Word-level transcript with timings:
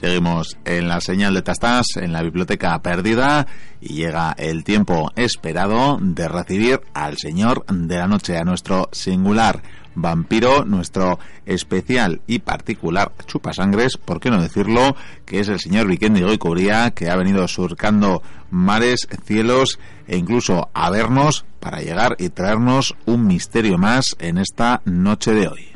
Seguimos 0.00 0.56
en 0.64 0.86
la 0.86 1.00
señal 1.00 1.34
de 1.34 1.42
Tastas, 1.42 1.96
en 1.96 2.12
la 2.12 2.22
biblioteca 2.22 2.80
perdida, 2.82 3.48
y 3.80 3.94
llega 3.94 4.32
el 4.38 4.62
tiempo 4.62 5.10
esperado 5.16 5.98
de 6.00 6.28
recibir 6.28 6.80
al 6.94 7.18
Señor 7.18 7.66
de 7.66 7.96
la 7.96 8.06
Noche, 8.06 8.38
a 8.38 8.44
nuestro 8.44 8.88
singular 8.92 9.60
vampiro, 9.96 10.64
nuestro 10.64 11.18
especial 11.46 12.20
y 12.28 12.38
particular 12.38 13.10
chupasangres, 13.26 13.96
por 13.96 14.20
qué 14.20 14.30
no 14.30 14.40
decirlo, 14.40 14.94
que 15.26 15.40
es 15.40 15.48
el 15.48 15.58
señor 15.58 15.88
Vikendi 15.88 16.22
Goicubría, 16.22 16.92
que 16.92 17.10
ha 17.10 17.16
venido 17.16 17.48
surcando 17.48 18.22
mares, 18.52 19.08
cielos 19.24 19.80
e 20.06 20.16
incluso 20.16 20.70
a 20.74 20.90
vernos 20.90 21.44
para 21.58 21.80
llegar 21.80 22.14
y 22.20 22.28
traernos 22.28 22.94
un 23.04 23.26
misterio 23.26 23.78
más 23.78 24.14
en 24.20 24.38
esta 24.38 24.80
noche 24.84 25.32
de 25.32 25.48
hoy. 25.48 25.66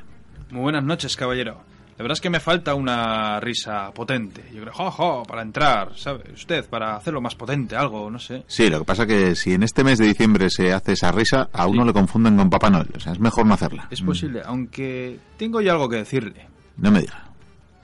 Muy 0.53 0.61
buenas 0.61 0.85
noches, 0.85 1.17
caballero. 1.17 1.72
La 2.03 2.07
verdad 2.07 2.17
es 2.17 2.21
que 2.21 2.31
me 2.31 2.41
falta 2.41 2.75
una 2.75 3.39
risa 3.39 3.93
potente. 3.93 4.43
Yo 4.53 4.63
creo, 4.63 4.73
jo, 4.91 5.23
para 5.23 5.41
entrar, 5.41 5.97
¿sabe? 5.97 6.33
Usted, 6.35 6.69
para 6.69 6.97
hacerlo 6.97 7.21
más 7.21 7.37
potente, 7.37 7.77
algo, 7.77 8.11
no 8.11 8.19
sé. 8.19 8.43
Sí, 8.49 8.69
lo 8.69 8.81
que 8.81 8.85
pasa 8.85 9.07
que 9.07 9.37
si 9.37 9.53
en 9.53 9.63
este 9.63 9.85
mes 9.85 10.01
de 10.01 10.07
diciembre 10.07 10.51
se 10.51 10.73
hace 10.73 10.95
esa 10.95 11.13
risa, 11.13 11.49
a 11.53 11.69
uno 11.69 11.85
le 11.85 11.93
confunden 11.93 12.37
con 12.37 12.51
Papá 12.51 12.71
Noel. 12.71 12.89
O 12.97 12.99
sea, 12.99 13.13
es 13.13 13.21
mejor 13.21 13.47
no 13.47 13.55
hacerla. 13.55 13.87
Es 13.89 14.03
posible, 14.03 14.43
aunque 14.45 15.17
tengo 15.37 15.61
yo 15.61 15.71
algo 15.71 15.89
que 15.89 15.99
decirle. 15.99 16.49
No 16.77 16.91
me 16.91 17.03
diga. 17.03 17.23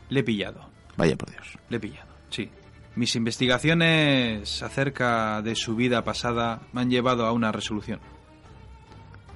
Le 0.09 0.19
he 0.19 0.25
pillado. 0.25 0.69
Vaya 0.97 1.15
por 1.15 1.31
Dios. 1.31 1.57
Le 1.69 1.77
he 1.77 1.81
pillado, 1.81 2.11
sí. 2.29 2.51
Mis 2.97 3.15
investigaciones 3.15 4.65
acerca 4.65 5.43
de 5.43 5.55
su 5.55 5.77
vida 5.77 6.03
pasada 6.03 6.63
me 6.73 6.81
han 6.81 6.91
llevado 6.91 7.25
a 7.25 7.31
una 7.31 7.53
resolución. 7.53 8.01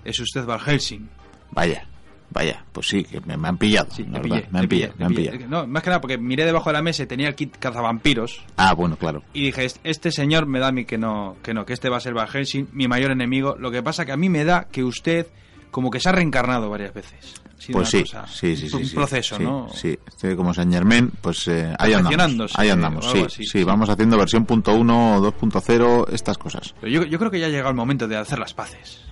Es 0.05 0.19
usted 0.19 0.45
Val 0.45 0.59
Helsing. 0.59 1.09
Vaya. 1.53 1.87
Vaya, 2.33 2.65
pues 2.73 2.89
sí, 2.89 3.05
que 3.05 3.21
me, 3.21 3.35
han 3.35 3.59
pillado. 3.59 3.89
Sí, 3.91 4.05
me, 4.05 4.17
han 4.17 4.23
pillado, 4.23 4.95
me 4.97 5.05
han 5.05 5.15
pillado. 5.15 5.39
No, 5.49 5.67
más 5.67 5.83
que 5.83 5.91
nada 5.91 6.01
porque 6.01 6.17
miré 6.17 6.47
debajo 6.47 6.71
de 6.71 6.75
la 6.75 6.83
mesa 6.83 7.03
y 7.03 7.07
tenía 7.07 7.29
el 7.29 7.35
kit 7.35 7.57
cazavampiros. 7.59 8.43
Ah, 8.57 8.73
bueno, 8.73 8.97
claro. 8.97 9.23
Y 9.35 9.47
dije, 9.47 9.67
este 9.85 10.11
señor 10.11 10.47
me 10.47 10.59
da 10.59 10.69
a 10.69 10.73
mí 10.73 10.87
que 10.87 10.97
no, 10.97 11.37
que 11.43 11.53
no, 11.53 11.67
que 11.67 11.75
este 11.75 11.91
va 11.91 11.99
a 11.99 12.01
ser 12.01 12.15
Van 12.15 12.29
Helsing, 12.29 12.69
mi 12.73 12.89
mayor 12.89 13.11
enemigo. 13.11 13.57
Lo 13.59 13.71
que 13.71 13.83
pasa 13.83 14.07
que 14.07 14.13
a 14.13 14.17
mí 14.17 14.31
me 14.31 14.45
da 14.45 14.69
que 14.71 14.83
usted 14.83 15.27
como 15.71 15.91
que 15.91 16.01
se 16.01 16.09
ha 16.09 16.13
reencarnado 16.13 16.71
varias 16.71 16.95
veces. 16.95 17.43
Pues 17.71 17.91
sí, 17.91 18.05
sí, 18.33 18.57
sí, 18.57 18.77
Un 18.77 18.89
proceso, 18.91 19.39
¿no? 19.39 19.69
Sí, 19.73 19.97
estoy 20.07 20.35
como 20.35 20.53
Saint 20.53 20.73
Germain, 20.73 21.13
pues 21.21 21.47
eh, 21.47 21.73
ahí 21.79 21.93
andamos. 21.93 22.53
Ahí 22.57 22.71
andamos, 22.71 23.13
sí, 23.13 23.45
sí, 23.45 23.63
vamos 23.63 23.89
haciendo 23.89 24.19
versión 24.19 24.47
punto 24.47 24.75
.1, 24.75 25.21
2.0, 25.21 26.13
estas 26.13 26.39
cosas. 26.39 26.75
Pero 26.81 26.93
yo, 26.93 27.05
yo 27.05 27.19
creo 27.19 27.31
que 27.31 27.39
ya 27.39 27.47
ha 27.47 27.51
llegado 27.51 27.71
el 27.71 27.77
momento 27.77 28.09
de 28.09 28.17
hacer 28.17 28.39
las 28.39 28.53
paces. 28.53 29.03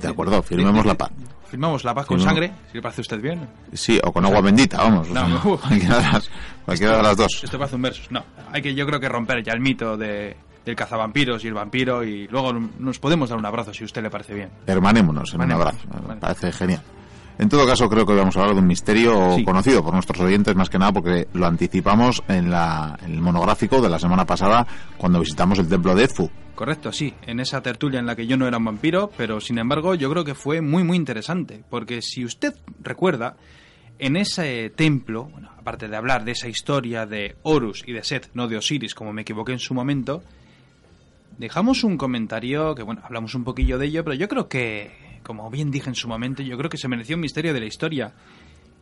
De 0.00 0.08
acuerdo, 0.08 0.42
firmemos 0.42 0.86
la 0.86 0.94
paz. 0.94 1.10
Firmamos 1.48 1.84
la 1.84 1.94
paz 1.94 2.06
con 2.06 2.20
sangre, 2.20 2.52
si 2.68 2.74
le 2.74 2.82
parece 2.82 3.00
a 3.00 3.02
usted 3.02 3.20
bien. 3.20 3.48
Sí, 3.72 4.00
o 4.02 4.12
con 4.12 4.24
agua 4.24 4.40
bendita, 4.40 4.78
vamos. 4.78 5.08
No, 5.10 5.58
cualquiera, 5.60 5.98
de 6.96 7.02
las, 7.02 7.16
dos. 7.16 7.40
Esto 7.42 7.58
parece 7.58 7.76
un 7.76 7.82
verso. 7.82 8.02
No, 8.10 8.24
hay 8.52 8.62
que, 8.62 8.74
yo 8.74 8.86
creo 8.86 8.98
que 8.98 9.08
romper 9.08 9.42
ya 9.42 9.52
el 9.52 9.60
mito 9.60 9.96
de, 9.96 10.36
del 10.64 10.74
cazavampiros 10.74 11.44
y 11.44 11.48
el 11.48 11.54
vampiro 11.54 12.02
y 12.02 12.26
luego 12.28 12.52
nos 12.52 12.98
podemos 12.98 13.28
dar 13.30 13.38
un 13.38 13.46
abrazo 13.46 13.72
si 13.72 13.84
a 13.84 13.86
usted 13.86 14.02
le 14.02 14.10
parece 14.10 14.34
bien. 14.34 14.50
Hermanémonos 14.66 15.32
en 15.34 15.42
un 15.42 15.52
abrazo, 15.52 15.78
me 16.08 16.16
parece 16.16 16.52
genial. 16.52 16.82
En 17.38 17.48
todo 17.50 17.66
caso, 17.66 17.88
creo 17.88 18.06
que 18.06 18.14
vamos 18.14 18.36
a 18.36 18.40
hablar 18.40 18.54
de 18.54 18.62
un 18.62 18.66
misterio 18.66 19.36
conocido 19.44 19.84
por 19.84 19.92
nuestros 19.92 20.20
oyentes, 20.20 20.56
más 20.56 20.70
que 20.70 20.78
nada 20.78 20.92
porque 20.92 21.28
lo 21.34 21.46
anticipamos 21.46 22.22
en, 22.28 22.50
la, 22.50 22.98
en 23.04 23.12
el 23.12 23.20
monográfico 23.20 23.82
de 23.82 23.90
la 23.90 23.98
semana 23.98 24.24
pasada 24.24 24.66
cuando 24.96 25.20
visitamos 25.20 25.58
el 25.58 25.68
templo 25.68 25.94
de 25.94 26.04
Edfu. 26.04 26.30
Correcto, 26.54 26.90
sí, 26.90 27.12
en 27.26 27.38
esa 27.38 27.60
tertulia 27.60 28.00
en 28.00 28.06
la 28.06 28.16
que 28.16 28.26
yo 28.26 28.38
no 28.38 28.48
era 28.48 28.56
un 28.56 28.64
vampiro, 28.64 29.10
pero 29.18 29.40
sin 29.40 29.58
embargo 29.58 29.94
yo 29.94 30.08
creo 30.10 30.24
que 30.24 30.34
fue 30.34 30.62
muy 30.62 30.82
muy 30.84 30.96
interesante, 30.96 31.62
porque 31.68 32.00
si 32.00 32.24
usted 32.24 32.54
recuerda, 32.80 33.36
en 33.98 34.16
ese 34.16 34.70
templo, 34.70 35.24
bueno, 35.24 35.50
aparte 35.58 35.88
de 35.88 35.96
hablar 35.96 36.24
de 36.24 36.32
esa 36.32 36.48
historia 36.48 37.04
de 37.04 37.36
Horus 37.42 37.84
y 37.86 37.92
de 37.92 38.02
Set, 38.02 38.30
no 38.32 38.48
de 38.48 38.56
Osiris, 38.56 38.94
como 38.94 39.12
me 39.12 39.22
equivoqué 39.22 39.52
en 39.52 39.58
su 39.58 39.74
momento, 39.74 40.22
dejamos 41.38 41.84
un 41.84 41.98
comentario 41.98 42.74
que, 42.74 42.82
bueno, 42.82 43.02
hablamos 43.04 43.34
un 43.34 43.44
poquillo 43.44 43.78
de 43.78 43.86
ello, 43.86 44.04
pero 44.04 44.14
yo 44.16 44.28
creo 44.28 44.48
que, 44.48 45.05
como 45.26 45.50
bien 45.50 45.72
dije 45.72 45.88
en 45.88 45.96
su 45.96 46.06
momento, 46.06 46.42
yo 46.42 46.56
creo 46.56 46.70
que 46.70 46.78
se 46.78 46.86
mereció 46.86 47.16
un 47.16 47.22
misterio 47.22 47.52
de 47.52 47.58
la 47.58 47.66
historia 47.66 48.12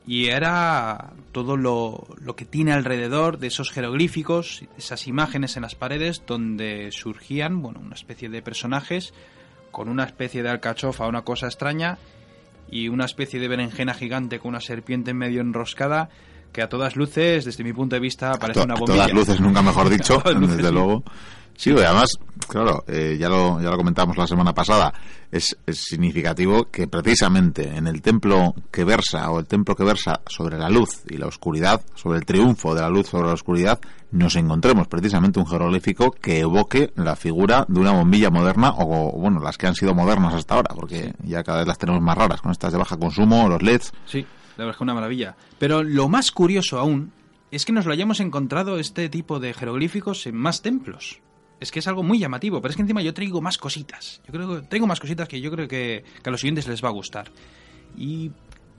y 0.06 0.26
era 0.26 1.14
todo 1.32 1.56
lo, 1.56 2.06
lo, 2.20 2.36
que 2.36 2.44
tiene 2.44 2.72
alrededor 2.72 3.38
de 3.38 3.46
esos 3.46 3.70
jeroglíficos, 3.70 4.62
esas 4.76 5.06
imágenes 5.06 5.56
en 5.56 5.62
las 5.62 5.74
paredes 5.74 6.22
donde 6.26 6.90
surgían, 6.92 7.62
bueno, 7.62 7.80
una 7.80 7.94
especie 7.94 8.28
de 8.28 8.42
personajes 8.42 9.14
con 9.70 9.88
una 9.88 10.04
especie 10.04 10.42
de 10.42 10.50
alcachofa, 10.50 11.08
una 11.08 11.22
cosa 11.22 11.46
extraña, 11.46 11.98
y 12.70 12.88
una 12.88 13.06
especie 13.06 13.40
de 13.40 13.48
berenjena 13.48 13.94
gigante 13.94 14.38
con 14.38 14.50
una 14.50 14.60
serpiente 14.60 15.14
medio 15.14 15.40
enroscada 15.40 16.10
que 16.52 16.62
a 16.62 16.68
todas 16.68 16.94
luces, 16.94 17.44
desde 17.44 17.64
mi 17.64 17.72
punto 17.72 17.96
de 17.96 18.00
vista, 18.00 18.32
parece 18.34 18.60
una 18.60 18.74
bombilla. 18.74 19.04
A 19.04 19.08
todas 19.08 19.12
luces, 19.12 19.40
nunca 19.40 19.62
mejor 19.62 19.88
dicho, 19.88 20.22
desde 20.40 20.70
luego. 20.70 21.02
Sí, 21.56 21.70
además, 21.70 22.18
claro, 22.48 22.84
eh, 22.86 23.16
ya, 23.18 23.28
lo, 23.28 23.60
ya 23.60 23.70
lo 23.70 23.76
comentamos 23.76 24.16
la 24.16 24.26
semana 24.26 24.52
pasada, 24.52 24.92
es, 25.30 25.56
significativo 25.72 26.70
que 26.70 26.86
precisamente 26.86 27.76
en 27.76 27.86
el 27.86 28.02
templo 28.02 28.54
que 28.70 28.84
versa, 28.84 29.30
o 29.30 29.40
el 29.40 29.46
templo 29.46 29.74
que 29.74 29.84
versa 29.84 30.20
sobre 30.26 30.58
la 30.58 30.68
luz 30.68 31.02
y 31.08 31.16
la 31.16 31.26
oscuridad, 31.26 31.80
sobre 31.94 32.18
el 32.18 32.24
triunfo 32.24 32.74
de 32.74 32.82
la 32.82 32.88
luz 32.88 33.08
sobre 33.08 33.28
la 33.28 33.34
oscuridad, 33.34 33.80
nos 34.12 34.36
encontremos 34.36 34.86
precisamente 34.86 35.40
un 35.40 35.46
jeroglífico 35.46 36.12
que 36.12 36.40
evoque 36.40 36.92
la 36.94 37.16
figura 37.16 37.66
de 37.68 37.80
una 37.80 37.92
bombilla 37.92 38.30
moderna, 38.30 38.72
o 38.76 39.18
bueno, 39.18 39.40
las 39.40 39.58
que 39.58 39.66
han 39.66 39.74
sido 39.74 39.94
modernas 39.94 40.34
hasta 40.34 40.54
ahora, 40.54 40.74
porque 40.74 41.14
ya 41.24 41.42
cada 41.42 41.58
vez 41.58 41.68
las 41.68 41.78
tenemos 41.78 42.00
más 42.00 42.16
raras, 42.16 42.40
con 42.40 42.52
estas 42.52 42.72
de 42.72 42.78
baja 42.78 42.96
consumo, 42.96 43.48
los 43.48 43.62
LEDs. 43.62 43.92
Sí, 44.06 44.20
la 44.56 44.64
verdad 44.64 44.70
es 44.72 44.76
que 44.76 44.84
una 44.84 44.94
maravilla. 44.94 45.36
Pero 45.58 45.82
lo 45.82 46.08
más 46.08 46.30
curioso 46.30 46.78
aún 46.78 47.12
es 47.50 47.64
que 47.64 47.72
nos 47.72 47.86
lo 47.86 47.92
hayamos 47.92 48.20
encontrado 48.20 48.78
este 48.78 49.08
tipo 49.08 49.40
de 49.40 49.52
jeroglíficos 49.52 50.26
en 50.26 50.36
más 50.36 50.62
templos 50.62 51.20
es 51.64 51.72
que 51.72 51.80
es 51.80 51.88
algo 51.88 52.02
muy 52.02 52.18
llamativo, 52.18 52.60
pero 52.60 52.70
es 52.70 52.76
que 52.76 52.82
encima 52.82 53.02
yo 53.02 53.12
traigo 53.12 53.40
más 53.40 53.58
cositas. 53.58 54.20
Yo 54.26 54.32
creo 54.32 54.48
que 54.60 54.66
traigo 54.68 54.86
más 54.86 55.00
cositas 55.00 55.26
que 55.26 55.40
yo 55.40 55.50
creo 55.50 55.66
que, 55.66 56.04
a 56.24 56.30
los 56.30 56.40
siguientes 56.40 56.68
les 56.68 56.84
va 56.84 56.88
a 56.88 56.92
gustar. 56.92 57.30
¿Y 57.96 58.30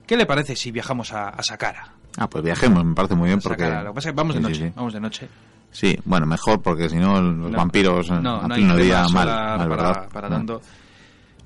qué 0.07 0.16
le 0.16 0.25
parece 0.25 0.56
si 0.56 0.72
viajamos 0.72 1.12
a, 1.12 1.29
a 1.29 1.44
Sakara? 1.44 1.94
Ah, 2.18 2.29
pues 2.29 2.44
viajemos, 2.44 2.85
me 2.85 2.96
parece 2.96 3.16
muy 3.16 3.28
bien 3.28 3.41
porque... 3.41 3.68
Lo 3.68 3.88
que 3.88 3.96
pasa 3.96 4.09
es 4.09 4.13
que 4.13 4.18
vamos 4.18 4.35
de 4.35 4.41
noche, 4.41 4.72
vamos 4.75 4.94
de 4.94 5.00
noche. 5.00 5.28
Sí, 5.72 5.97
bueno, 6.06 6.25
mejor 6.25 6.62
porque 6.62 6.88
si 6.88 6.96
no 6.96 7.22
los 7.22 7.51
vampiros 7.51 8.09
no, 8.09 8.41
a 8.41 8.47
no 8.47 8.78
día 8.78 9.06
mal, 9.12 9.28
mal 9.28 9.67
para, 9.67 10.07
para 10.07 10.29
tanto. 10.29 10.62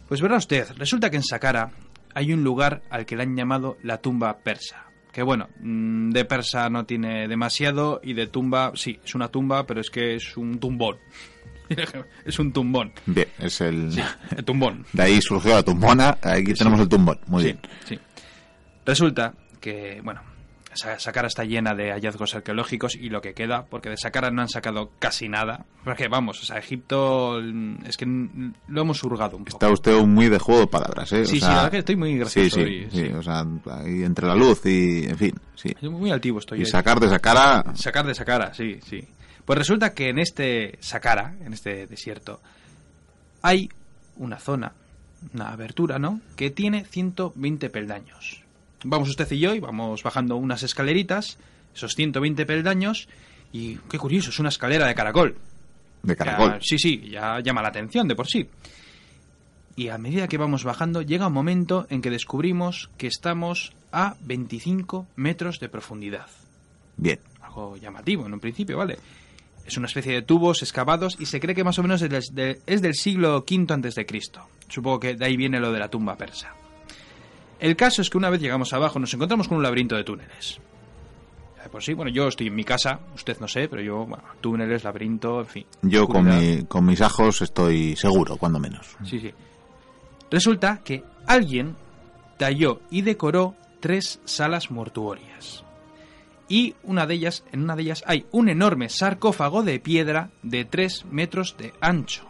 Pues 0.08 0.22
verá 0.22 0.38
usted, 0.38 0.68
resulta 0.78 1.10
que 1.10 1.16
en 1.16 1.24
Sakara 1.24 1.72
hay 2.14 2.34
un 2.34 2.44
lugar 2.44 2.84
al 2.90 3.06
que 3.06 3.16
le 3.16 3.24
han 3.24 3.36
llamado 3.36 3.78
la 3.82 3.98
tumba 3.98 4.38
persa. 4.38 4.89
Que 5.12 5.24
bueno, 5.24 5.50
mm, 5.60 6.12
de 6.12 6.26
persa 6.26 6.70
no 6.70 6.86
tiene 6.86 7.28
demasiado 7.28 8.00
y 8.04 8.14
de 8.14 8.28
tumba, 8.28 8.72
sí, 8.76 9.00
es 9.04 9.16
una 9.16 9.30
tumba, 9.30 9.66
pero 9.66 9.82
es 9.82 9.90
que 9.90 10.16
es 10.16 10.38
un 10.38 10.60
tumbón. 10.60 10.98
es 12.26 12.40
un 12.40 12.52
tumbón. 12.52 12.94
Bien, 13.06 13.28
es 13.40 13.62
el... 13.62 13.92
el 14.36 14.46
tumbón. 14.46 14.86
De 14.94 15.04
ahí 15.04 15.20
surgió 15.22 15.56
la 15.56 15.64
tumbona, 15.64 16.18
aquí 16.22 16.54
tenemos 16.54 16.80
el 16.80 16.90
tumbón, 16.90 17.20
muy 17.28 17.44
bien. 17.44 17.60
Sí. 17.86 17.98
Resulta 18.86 19.34
que, 19.60 20.02
bueno, 20.04 20.22
Saqqara 20.74 21.28
está 21.28 21.44
llena 21.44 21.74
de 21.74 21.92
hallazgos 21.92 22.36
arqueológicos 22.36 22.96
y 22.96 23.10
lo 23.10 23.22
que 23.22 23.34
queda, 23.34 23.66
porque 23.66 23.90
de 23.90 23.98
Saqqara 23.98 24.30
no 24.30 24.42
han 24.42 24.50
sacado 24.50 24.92
casi 25.00 25.28
nada. 25.28 25.66
Porque 25.84 26.08
vamos, 26.08 26.42
o 26.42 26.46
sea, 26.46 26.58
Egipto 26.58 27.40
es 27.86 27.98
que 27.98 28.06
lo 28.06 28.82
hemos 28.82 29.04
hurgado 29.04 29.38
un 29.38 29.46
poco. 29.46 29.58
Está 29.58 29.72
usted 29.72 30.00
muy 30.06 30.30
de 30.30 30.38
juego 30.38 30.62
de 30.62 30.68
palabras, 30.68 31.12
¿eh? 31.14 31.26
Sí, 31.26 31.40
sí, 31.40 31.42
la 31.42 31.56
verdad 31.56 31.72
que 31.72 31.78
estoy 31.80 31.96
muy 31.96 32.18
gracioso. 32.18 32.60
Sí, 32.60 32.88
sí, 32.92 33.08
sí, 33.08 33.14
o 33.14 33.24
sea, 33.24 33.46
entre 33.86 34.28
la 34.28 34.36
luz 34.36 34.66
y, 34.66 35.06
en 35.06 35.18
fin, 35.18 35.36
sí. 35.56 35.76
Muy 35.82 36.12
altivo 36.12 36.40
estoy. 36.40 36.62
Y 36.62 36.66
sacar 36.66 37.00
de 37.00 37.10
Saqqara... 37.10 37.64
Sacar 37.76 38.06
de 38.06 38.14
Saqqara, 38.14 38.54
sí, 38.54 38.80
sí. 38.88 39.08
Pues 39.46 39.58
resulta 39.58 39.94
que 39.94 40.10
en 40.10 40.20
este 40.20 40.78
Saqqara, 40.80 41.36
en 41.44 41.54
este 41.54 41.88
desierto, 41.88 42.42
hay 43.42 43.70
una 44.18 44.38
zona, 44.38 44.74
una 45.34 45.50
abertura, 45.50 45.98
¿no? 45.98 46.22
Que 46.36 46.52
tiene 46.52 46.86
120 46.86 47.70
peldaños 47.70 48.44
vamos 48.84 49.10
usted 49.10 49.30
y 49.32 49.40
yo 49.40 49.56
y 49.56 49.60
vamos 49.60 50.04
bajando 50.04 50.36
unas 50.38 50.64
escaleritas, 50.64 51.38
esos 51.74 51.96
120 51.96 52.46
peldaños, 52.46 53.08
y 53.52 53.76
qué 53.90 53.98
curioso, 53.98 54.30
es 54.30 54.40
una 54.40 54.50
escalera 54.50 54.88
de 54.88 54.96
caracol. 54.96 55.36
De 56.04 56.16
caracol. 56.16 56.60
sí, 56.62 56.78
sí, 56.78 57.10
ya 57.10 57.40
llama 57.42 57.62
la 57.62 57.70
atención 57.70 58.08
de 58.08 58.16
por 58.16 58.28
sí. 58.28 58.48
Y 59.76 59.90
a 59.90 59.98
medida 59.98 60.28
que 60.28 60.38
vamos 60.38 60.64
bajando, 60.64 61.02
llega 61.02 61.28
un 61.28 61.34
momento 61.34 61.88
en 61.90 62.02
que 62.02 62.10
descubrimos 62.10 62.90
que 62.98 63.08
estamos 63.08 63.74
a 63.92 64.16
25 64.22 65.08
metros 65.16 65.60
de 65.60 65.70
profundidad. 65.70 66.28
Bien. 66.98 67.20
Algo 67.42 67.78
llamativo 67.78 68.26
en 68.26 68.34
un 68.34 68.40
principio, 68.40 68.78
¿vale? 68.78 68.98
Es 69.66 69.78
una 69.78 69.88
especie 69.88 70.14
de 70.14 70.22
tubos 70.22 70.62
excavados 70.64 71.16
y 71.20 71.28
se 71.28 71.40
cree 71.40 71.56
que 71.56 71.64
más 71.64 71.80
o 71.80 71.84
menos 71.84 72.02
es, 72.02 72.34
del 72.34 72.96
siglo 72.96 73.38
V 73.50 73.74
antes 73.74 73.96
de 73.96 74.06
Cristo. 74.06 74.48
Supongo 74.68 75.00
que 75.00 75.16
de 75.16 75.26
ahí 75.26 75.38
viene 75.38 75.60
lo 75.60 75.72
de 75.72 75.80
la 75.80 75.90
tumba 75.90 76.18
persa. 76.18 76.54
El 77.60 77.76
caso 77.76 78.02
es 78.02 78.10
que 78.10 78.18
una 78.18 78.30
vez 78.30 78.42
llegamos 78.42 78.74
abajo 78.74 79.00
nos 79.00 79.14
encontramos 79.14 79.48
con 79.48 79.58
un 79.58 79.64
laberinto 79.64 79.96
de 79.96 80.04
túneles. 80.04 80.60
Por 81.72 81.84
sí, 81.84 81.94
bueno, 81.94 82.10
yo 82.10 82.28
estoy 82.28 82.48
en 82.48 82.56
mi 82.56 82.64
casa, 82.64 83.00
usted 83.14 83.38
no 83.40 83.48
sé, 83.48 83.68
pero 83.68 83.82
yo, 83.84 84.06
bueno, 84.06 84.24
túneles, 84.42 84.84
laberinto, 84.84 85.42
en 85.42 85.46
fin. 85.46 85.66
Yo 85.84 86.08
con, 86.08 86.66
con 86.66 86.86
mis 86.86 87.00
ajos 87.02 87.42
estoy 87.42 87.96
seguro, 87.96 88.38
cuando 88.38 88.60
menos. 88.60 88.96
Sí, 89.04 89.20
sí. 89.20 89.32
Resulta 90.32 90.82
que 90.84 91.04
alguien 91.28 91.76
talló 92.38 92.80
y 92.90 93.02
decoró 93.02 93.56
tres 93.82 94.20
salas 94.26 94.72
mortuorias. 94.72 95.64
y 96.48 96.74
una 96.84 97.06
de 97.06 97.14
ellas, 97.14 97.44
en 97.52 97.64
una 97.64 97.76
de 97.76 97.84
ellas 97.84 98.04
hay 98.08 98.26
un 98.32 98.50
enorme 98.50 98.90
sarcófago 98.90 99.62
de 99.62 99.80
piedra 99.80 100.32
de 100.42 100.66
3 100.66 101.06
metros 101.12 101.56
de 101.60 101.74
ancho. 101.82 102.29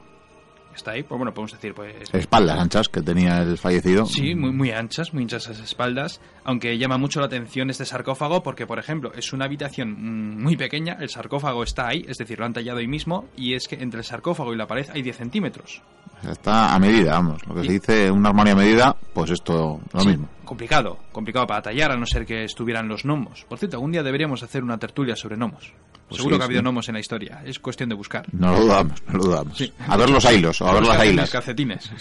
Está 0.80 0.92
ahí, 0.92 1.04
pues 1.04 1.18
bueno, 1.18 1.34
podemos 1.34 1.52
decir, 1.52 1.74
pues... 1.74 1.94
Espaldas 2.14 2.58
anchas 2.58 2.88
que 2.88 3.02
tenía 3.02 3.42
el 3.42 3.58
fallecido. 3.58 4.06
Sí, 4.06 4.34
muy, 4.34 4.54
muy 4.54 4.72
anchas, 4.72 5.14
muy 5.14 5.24
anchas 5.24 5.50
las 5.50 5.60
espaldas, 5.60 6.22
aunque 6.46 6.78
llama 6.78 6.98
mucho 6.98 7.20
la 7.20 7.26
atención 7.26 7.70
este 7.70 7.84
sarcófago 7.84 8.42
porque, 8.42 8.66
por 8.66 8.80
ejemplo, 8.80 9.12
es 9.14 9.34
una 9.34 9.44
habitación 9.44 9.92
mm, 9.92 10.42
muy 10.42 10.56
pequeña, 10.56 10.96
el 11.02 11.10
sarcófago 11.10 11.64
está 11.64 11.90
ahí, 11.90 12.06
es 12.08 12.18
decir, 12.18 12.40
lo 12.40 12.46
han 12.46 12.54
tallado 12.54 12.80
ahí 12.80 12.88
mismo, 12.88 13.26
y 13.36 13.56
es 13.56 13.68
que 13.68 13.76
entre 13.76 14.00
el 14.00 14.06
sarcófago 14.06 14.54
y 14.54 14.56
la 14.56 14.68
pared 14.68 14.88
hay 14.94 15.02
10 15.02 15.18
centímetros. 15.18 15.82
Está 16.24 16.74
a 16.74 16.80
medida, 16.80 17.12
vamos. 17.12 17.46
Lo 17.46 17.56
que 17.56 17.66
se 17.66 17.72
dice 17.74 18.12
un 18.12 18.26
armario 18.26 18.54
a 18.54 18.56
medida, 18.56 18.96
pues 19.14 19.32
esto 19.32 19.82
lo 19.92 20.06
mismo. 20.06 20.30
Complicado, 20.46 20.98
complicado 21.12 21.46
para 21.46 21.62
tallar, 21.62 21.92
a 21.92 21.98
no 21.98 22.06
ser 22.06 22.26
que 22.26 22.46
estuvieran 22.46 22.88
los 22.88 23.04
gnomos. 23.04 23.46
Por 23.50 23.58
cierto, 23.58 23.76
algún 23.76 23.92
día 23.92 24.02
deberíamos 24.02 24.44
hacer 24.44 24.64
una 24.64 24.78
tertulia 24.78 25.18
sobre 25.18 25.36
gnomos. 25.36 25.74
Pues 26.10 26.18
Seguro 26.18 26.36
sí, 26.36 26.40
que 26.40 26.44
ha 26.44 26.46
habido 26.46 26.60
sí. 26.62 26.64
gnomos 26.64 26.90
en 26.90 26.94
la 26.96 27.00
historia. 27.00 27.42
Es 27.46 27.60
cuestión 27.60 27.90
de 27.90 27.96
buscar. 27.96 28.26
No 28.34 28.52
lo 28.52 28.62
dudamos, 28.62 29.04
no 29.08 29.14
lo 29.14 29.24
dudamos. 29.26 29.58
Sí. 29.58 29.72
A 29.88 29.96
ver 29.96 30.10
los 30.10 30.26
ailos 30.26 30.60
o 30.62 30.68
a 30.68 30.74
ver 30.74 30.84
las 30.84 31.00
ailas, 31.00 31.30
calcetines. 31.30 31.92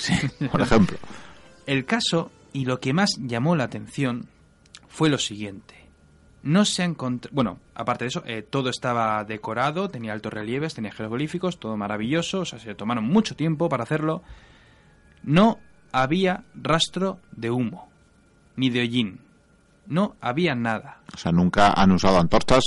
por 0.51 0.63
ejemplo. 0.63 0.97
El 1.67 1.85
caso 1.85 2.31
y 2.55 2.65
lo 2.65 2.81
que 2.81 2.95
más 2.95 3.11
llamó 3.19 3.55
la 3.55 3.65
atención 3.65 4.27
fue 4.89 5.11
lo 5.11 5.19
siguiente. 5.19 5.75
No 6.43 6.65
se 6.65 6.83
ha 6.83 6.85
encontrado... 6.87 7.35
Bueno, 7.35 7.59
aparte 7.75 8.05
de 8.05 8.09
eso, 8.09 8.23
eh, 8.25 8.43
todo 8.49 8.71
estaba 8.71 9.23
decorado, 9.25 9.91
tenía 9.91 10.13
altos 10.15 10.33
relieves, 10.33 10.75
tenía 10.75 10.93
jeroglíficos, 10.93 11.61
todo 11.61 11.77
maravilloso, 11.77 12.41
o 12.41 12.45
sea, 12.47 12.59
se 12.59 12.75
tomaron 12.75 13.05
mucho 13.05 13.37
tiempo 13.37 13.69
para 13.69 13.83
hacerlo. 13.83 14.23
No 15.23 15.59
había 15.93 16.45
rastro 16.55 17.19
de 17.33 17.51
humo, 17.51 17.91
ni 18.57 18.71
de 18.71 18.81
hollín. 18.81 19.21
No 19.89 20.17
había 20.21 20.55
nada. 20.55 21.01
O 21.15 21.17
sea, 21.17 21.33
nunca 21.33 21.73
han 21.73 21.91
usado 21.93 22.19
antorchas, 22.21 22.65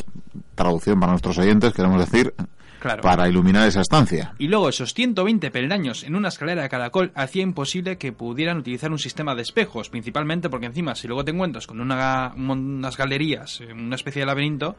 traducción 0.56 1.00
para 1.00 1.12
nuestros 1.14 1.38
oyentes, 1.38 1.72
queremos 1.74 2.00
decir, 2.00 2.34
Claro. 2.80 3.04
para 3.04 3.30
iluminar 3.30 3.68
esa 3.68 3.82
estancia. 3.82 4.34
Y 4.40 4.48
luego 4.48 4.68
esos 4.68 4.96
120 4.96 5.52
peldaños 5.52 6.04
en 6.04 6.16
una 6.16 6.30
escalera 6.30 6.64
de 6.64 6.70
caracol 6.70 7.12
hacía 7.14 7.44
imposible 7.44 8.00
que 8.00 8.12
pudieran 8.12 8.58
utilizar 8.58 8.92
un 8.92 8.98
sistema 8.98 9.36
de 9.36 9.44
espejos, 9.44 9.90
principalmente 9.90 10.50
porque 10.50 10.66
encima 10.66 10.96
si 10.96 11.08
luego 11.08 11.24
te 11.24 11.30
encuentras 11.30 11.68
con 11.68 11.80
una- 11.80 12.34
unas 12.36 12.98
galerías, 12.98 13.62
eh, 13.62 13.72
una 13.72 13.96
especie 13.96 14.22
de 14.22 14.26
laberinto, 14.26 14.76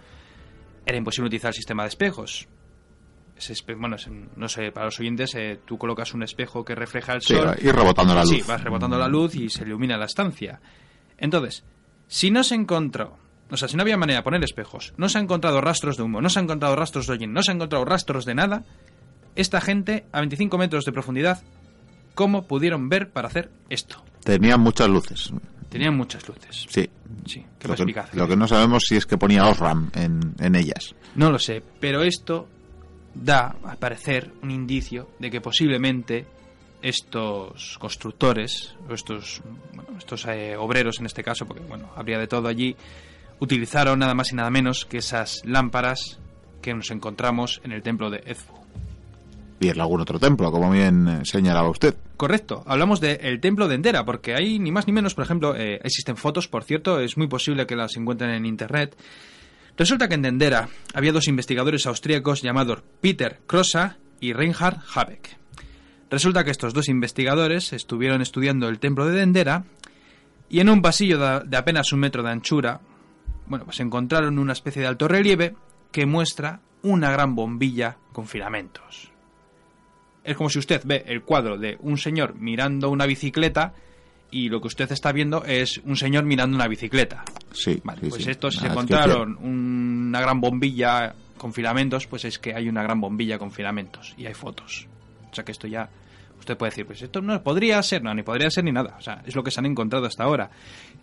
era 0.84 0.98
imposible 0.98 1.28
utilizar 1.28 1.50
el 1.50 1.54
sistema 1.54 1.84
de 1.84 1.90
espejos. 1.90 2.48
Ese 3.36 3.54
espe- 3.54 3.78
bueno, 3.78 3.96
no 4.36 4.48
sé, 4.48 4.72
para 4.72 4.86
los 4.86 4.98
oyentes, 4.98 5.32
eh, 5.36 5.60
tú 5.64 5.78
colocas 5.78 6.12
un 6.12 6.24
espejo 6.24 6.64
que 6.64 6.74
refleja 6.74 7.12
el 7.14 7.22
Sí, 7.22 7.34
sol. 7.34 7.56
ir 7.62 7.72
rebotando 7.72 8.14
la 8.16 8.22
luz. 8.24 8.30
Sí, 8.32 8.42
vas 8.48 8.64
rebotando 8.64 8.98
la 8.98 9.06
luz 9.06 9.36
y 9.36 9.48
se 9.48 9.62
ilumina 9.62 9.96
la 9.96 10.06
estancia. 10.06 10.60
Entonces, 11.18 11.64
si 12.08 12.30
no 12.30 12.44
se 12.44 12.54
encontró, 12.54 13.16
o 13.50 13.56
sea, 13.56 13.68
si 13.68 13.76
no 13.76 13.82
había 13.82 13.96
manera 13.96 14.20
de 14.20 14.22
poner 14.22 14.44
espejos, 14.44 14.94
no 14.96 15.08
se 15.08 15.18
han 15.18 15.24
encontrado 15.24 15.60
rastros 15.60 15.96
de 15.96 16.02
humo, 16.02 16.20
no 16.20 16.30
se 16.30 16.38
han 16.38 16.46
encontrado 16.46 16.76
rastros 16.76 17.06
de 17.06 17.14
hollín, 17.14 17.32
no 17.32 17.42
se 17.42 17.50
han 17.50 17.56
encontrado 17.58 17.84
rastros 17.84 18.24
de 18.24 18.34
nada, 18.34 18.64
esta 19.34 19.60
gente, 19.60 20.04
a 20.12 20.20
25 20.20 20.58
metros 20.58 20.84
de 20.84 20.92
profundidad, 20.92 21.42
¿cómo 22.14 22.46
pudieron 22.46 22.88
ver 22.88 23.10
para 23.10 23.28
hacer 23.28 23.50
esto? 23.68 24.02
Tenían 24.24 24.60
muchas 24.60 24.88
luces. 24.88 25.32
Tenían 25.68 25.96
muchas 25.96 26.28
luces. 26.28 26.66
Sí. 26.68 26.88
Sí, 27.26 27.44
qué 27.58 27.68
Lo 27.68 27.74
que, 27.76 27.94
lo 28.14 28.28
que 28.28 28.36
no 28.36 28.48
sabemos 28.48 28.84
si 28.86 28.96
es 28.96 29.06
que 29.06 29.16
ponía 29.16 29.46
Osram 29.46 29.90
en, 29.94 30.34
en 30.38 30.54
ellas. 30.54 30.94
No 31.14 31.30
lo 31.30 31.38
sé, 31.38 31.62
pero 31.78 32.02
esto 32.02 32.48
da, 33.14 33.56
al 33.64 33.76
parecer, 33.76 34.32
un 34.42 34.50
indicio 34.50 35.10
de 35.18 35.30
que 35.30 35.40
posiblemente 35.40 36.26
estos 36.82 37.78
constructores, 37.78 38.74
o 38.88 38.94
estos, 38.94 39.40
bueno, 39.72 39.98
estos 39.98 40.26
eh, 40.26 40.56
obreros 40.56 41.00
en 41.00 41.06
este 41.06 41.22
caso, 41.22 41.46
porque 41.46 41.62
bueno, 41.62 41.90
habría 41.96 42.18
de 42.18 42.26
todo 42.26 42.48
allí, 42.48 42.76
utilizaron 43.38 43.98
nada 43.98 44.14
más 44.14 44.32
y 44.32 44.36
nada 44.36 44.50
menos 44.50 44.84
que 44.84 44.98
esas 44.98 45.42
lámparas 45.44 46.18
que 46.60 46.74
nos 46.74 46.90
encontramos 46.90 47.60
en 47.64 47.72
el 47.72 47.82
templo 47.82 48.10
de 48.10 48.18
Edfu. 48.26 48.54
Y 49.60 49.68
en 49.68 49.80
algún 49.80 50.00
otro 50.00 50.18
templo, 50.18 50.50
como 50.50 50.70
bien 50.70 51.06
eh, 51.06 51.20
señalaba 51.24 51.70
usted. 51.70 51.94
Correcto, 52.16 52.64
hablamos 52.66 53.00
del 53.00 53.40
templo 53.40 53.68
de 53.68 53.76
Endera, 53.76 54.04
porque 54.04 54.34
ahí 54.34 54.58
ni 54.58 54.72
más 54.72 54.86
ni 54.86 54.92
menos, 54.92 55.14
por 55.14 55.24
ejemplo, 55.24 55.54
eh, 55.56 55.80
existen 55.84 56.16
fotos, 56.16 56.48
por 56.48 56.64
cierto, 56.64 56.98
es 57.00 57.16
muy 57.16 57.28
posible 57.28 57.66
que 57.66 57.76
las 57.76 57.96
encuentren 57.96 58.30
en 58.30 58.44
internet. 58.44 58.96
Resulta 59.76 60.08
que 60.08 60.14
en 60.14 60.22
Dendera 60.22 60.68
había 60.94 61.12
dos 61.12 61.28
investigadores 61.28 61.86
austríacos 61.86 62.42
llamados 62.42 62.82
Peter 63.00 63.40
Krosa 63.46 63.98
y 64.20 64.32
Reinhard 64.32 64.78
Habeck. 64.94 65.41
Resulta 66.12 66.44
que 66.44 66.50
estos 66.50 66.74
dos 66.74 66.90
investigadores 66.90 67.72
estuvieron 67.72 68.20
estudiando 68.20 68.68
el 68.68 68.78
templo 68.78 69.06
de 69.06 69.12
Dendera 69.12 69.64
y 70.50 70.60
en 70.60 70.68
un 70.68 70.82
pasillo 70.82 71.18
de, 71.18 71.56
apenas 71.56 71.90
un 71.94 72.00
metro 72.00 72.22
de 72.22 72.28
anchura, 72.28 72.82
bueno, 73.46 73.64
pues 73.64 73.80
encontraron 73.80 74.38
una 74.38 74.52
especie 74.52 74.82
de 74.82 74.88
alto 74.88 75.08
relieve 75.08 75.54
que 75.90 76.04
muestra 76.04 76.60
una 76.82 77.10
gran 77.10 77.34
bombilla 77.34 77.96
con 78.12 78.26
filamentos. 78.26 79.10
Es 80.22 80.36
como 80.36 80.50
si 80.50 80.58
usted 80.58 80.82
ve 80.84 81.02
el 81.06 81.22
cuadro 81.22 81.56
de 81.56 81.78
un 81.80 81.96
señor 81.96 82.34
mirando 82.34 82.90
una 82.90 83.06
bicicleta 83.06 83.72
y 84.30 84.50
lo 84.50 84.60
que 84.60 84.66
usted 84.66 84.92
está 84.92 85.12
viendo 85.12 85.46
es 85.46 85.78
un 85.78 85.96
señor 85.96 86.24
mirando 86.24 86.54
una 86.54 86.68
bicicleta. 86.68 87.24
Sí. 87.52 87.80
Vale, 87.84 88.02
sí, 88.02 88.08
pues 88.10 88.24
sí. 88.24 88.30
estos 88.30 88.56
se 88.56 88.66
encontraron 88.66 89.38
una 89.38 90.20
gran 90.20 90.42
bombilla 90.42 91.14
con 91.38 91.54
filamentos, 91.54 92.06
pues 92.06 92.26
es 92.26 92.38
que 92.38 92.54
hay 92.54 92.68
una 92.68 92.82
gran 92.82 93.00
bombilla 93.00 93.38
con 93.38 93.50
filamentos 93.50 94.12
y 94.18 94.26
hay 94.26 94.34
fotos. 94.34 94.86
O 95.30 95.34
sea 95.34 95.42
que 95.44 95.52
esto 95.52 95.66
ya 95.66 95.88
usted 96.42 96.56
puede 96.56 96.70
decir, 96.70 96.86
pues 96.86 97.00
esto 97.00 97.20
no 97.20 97.42
podría 97.42 97.82
ser, 97.82 98.02
no, 98.02 98.14
ni 98.14 98.22
podría 98.22 98.50
ser 98.50 98.64
ni 98.64 98.72
nada. 98.72 98.96
O 98.98 99.00
sea, 99.00 99.22
es 99.26 99.34
lo 99.34 99.42
que 99.42 99.50
se 99.50 99.60
han 99.60 99.66
encontrado 99.66 100.06
hasta 100.06 100.24
ahora. 100.24 100.50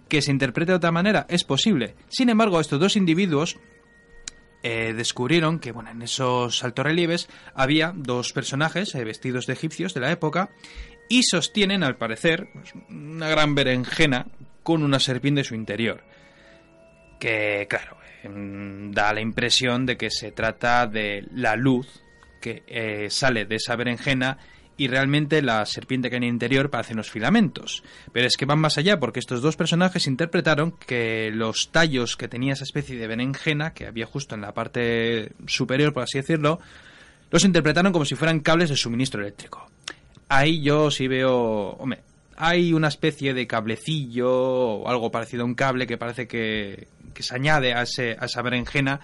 Que 0.08 0.22
se 0.22 0.32
interprete 0.32 0.74
de 0.74 0.78
otra 0.78 0.92
manera 0.92 1.26
es 1.30 1.44
posible. 1.44 1.96
Sin 2.10 2.30
embargo, 2.30 2.60
estos 2.60 2.80
dos 2.80 2.96
individuos 2.96 3.58
eh, 4.62 4.94
descubrieron 4.94 5.60
que 5.60 5.72
bueno, 5.72 5.90
en 5.92 6.02
esos 6.02 6.64
altorrelieves 6.64 7.30
había 7.56 7.94
dos 7.96 8.34
personajes 8.34 8.94
eh, 8.94 9.04
vestidos 9.04 9.48
de 9.48 9.54
egipcios 9.54 9.94
de 9.94 10.02
la 10.02 10.12
época 10.12 10.50
y 11.08 11.24
sostienen, 11.24 11.84
al 11.84 11.98
parecer, 11.98 12.50
pues, 12.54 12.74
una 12.90 13.30
gran 13.30 13.56
berenjena 13.56 14.28
con 14.62 14.84
una 14.84 15.00
serpiente 15.00 15.42
en 15.42 15.46
su 15.46 15.56
interior. 15.56 16.04
Que, 17.20 17.66
claro, 17.70 17.98
em, 18.24 18.92
da 18.92 19.14
la 19.14 19.22
impresión 19.22 19.86
de 19.86 19.98
que 19.98 20.12
se 20.12 20.32
trata 20.32 20.86
de 20.86 21.26
la 21.34 21.56
luz 21.56 22.04
que 22.40 22.64
eh, 22.68 23.10
sale 23.10 23.46
de 23.46 23.56
esa 23.56 23.76
berenjena 23.76 24.38
y 24.80 24.88
realmente 24.88 25.42
la 25.44 25.64
serpiente 25.68 26.10
que 26.10 26.16
hay 26.16 26.20
en 26.20 26.24
el 26.24 26.30
interior 26.30 26.70
parece 26.72 26.94
unos 26.94 27.12
filamentos. 27.12 27.84
Pero 28.12 28.26
es 28.26 28.36
que 28.38 28.46
van 28.46 28.58
más 28.60 28.78
allá 28.80 29.00
porque 29.00 29.20
estos 29.20 29.42
dos 29.42 29.56
personajes 29.56 30.08
interpretaron 30.08 30.72
que 30.72 31.30
los 31.34 31.70
tallos 31.72 32.16
que 32.18 32.28
tenía 32.28 32.54
esa 32.54 32.64
especie 32.64 32.98
de 32.98 33.06
berenjena 33.06 33.74
que 33.74 33.86
había 33.86 34.06
justo 34.08 34.34
en 34.36 34.42
la 34.42 34.54
parte 34.54 35.34
superior, 35.46 35.94
por 35.94 36.04
así 36.04 36.18
decirlo, 36.18 36.60
los 37.30 37.44
interpretaron 37.46 37.92
como 37.94 38.06
si 38.06 38.16
fueran 38.16 38.40
cables 38.40 38.70
de 38.70 38.76
suministro 38.78 39.22
eléctrico. 39.22 39.70
Ahí 40.30 40.62
yo 40.62 40.90
sí 40.90 41.08
veo, 41.08 41.72
hombre, 41.74 42.00
hay 42.38 42.72
una 42.74 42.88
especie 42.88 43.34
de 43.34 43.46
cablecillo 43.48 44.32
o 44.32 44.88
algo 44.90 45.12
parecido 45.12 45.44
a 45.44 45.46
un 45.46 45.56
cable 45.56 45.86
que 45.88 45.98
parece 45.98 46.28
que, 46.28 46.88
que 47.14 47.22
se 47.24 47.36
añade 47.36 47.74
a, 47.74 47.82
ese, 47.82 48.16
a 48.20 48.26
esa 48.26 48.42
berenjena, 48.42 49.00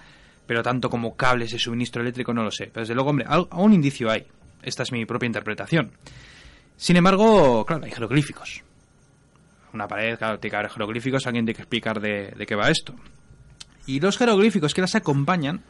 pero 0.46 0.62
tanto 0.62 0.88
como 0.88 1.16
cables 1.16 1.50
de 1.50 1.58
suministro 1.58 2.00
eléctrico 2.02 2.32
no 2.32 2.42
lo 2.44 2.50
sé. 2.50 2.66
Pero 2.72 2.80
desde 2.82 2.94
luego, 2.94 3.10
hombre, 3.10 3.26
al- 3.28 3.48
un 3.52 3.72
indicio 3.74 4.10
hay. 4.10 4.26
Esta 4.66 4.82
es 4.82 4.90
mi 4.90 5.06
propia 5.06 5.28
interpretación. 5.28 5.92
Sin 6.76 6.96
embargo, 6.96 7.64
claro, 7.64 7.84
hay 7.84 7.92
jeroglíficos. 7.92 8.64
Una 9.72 9.86
pared, 9.86 10.18
tiene 10.18 10.38
que 10.40 10.56
haber 10.56 10.70
jeroglíficos, 10.70 11.26
alguien 11.26 11.46
tiene 11.46 11.54
que 11.54 11.62
explicar 11.62 12.00
de, 12.00 12.32
de 12.36 12.46
qué 12.46 12.56
va 12.56 12.68
esto. 12.68 12.92
Y 13.86 14.00
los 14.00 14.18
jeroglíficos 14.18 14.74
que 14.74 14.80
las 14.80 14.96
acompañan 14.96 15.62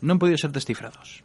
no 0.00 0.12
han 0.12 0.18
podido 0.18 0.36
ser 0.36 0.50
descifrados. 0.50 1.22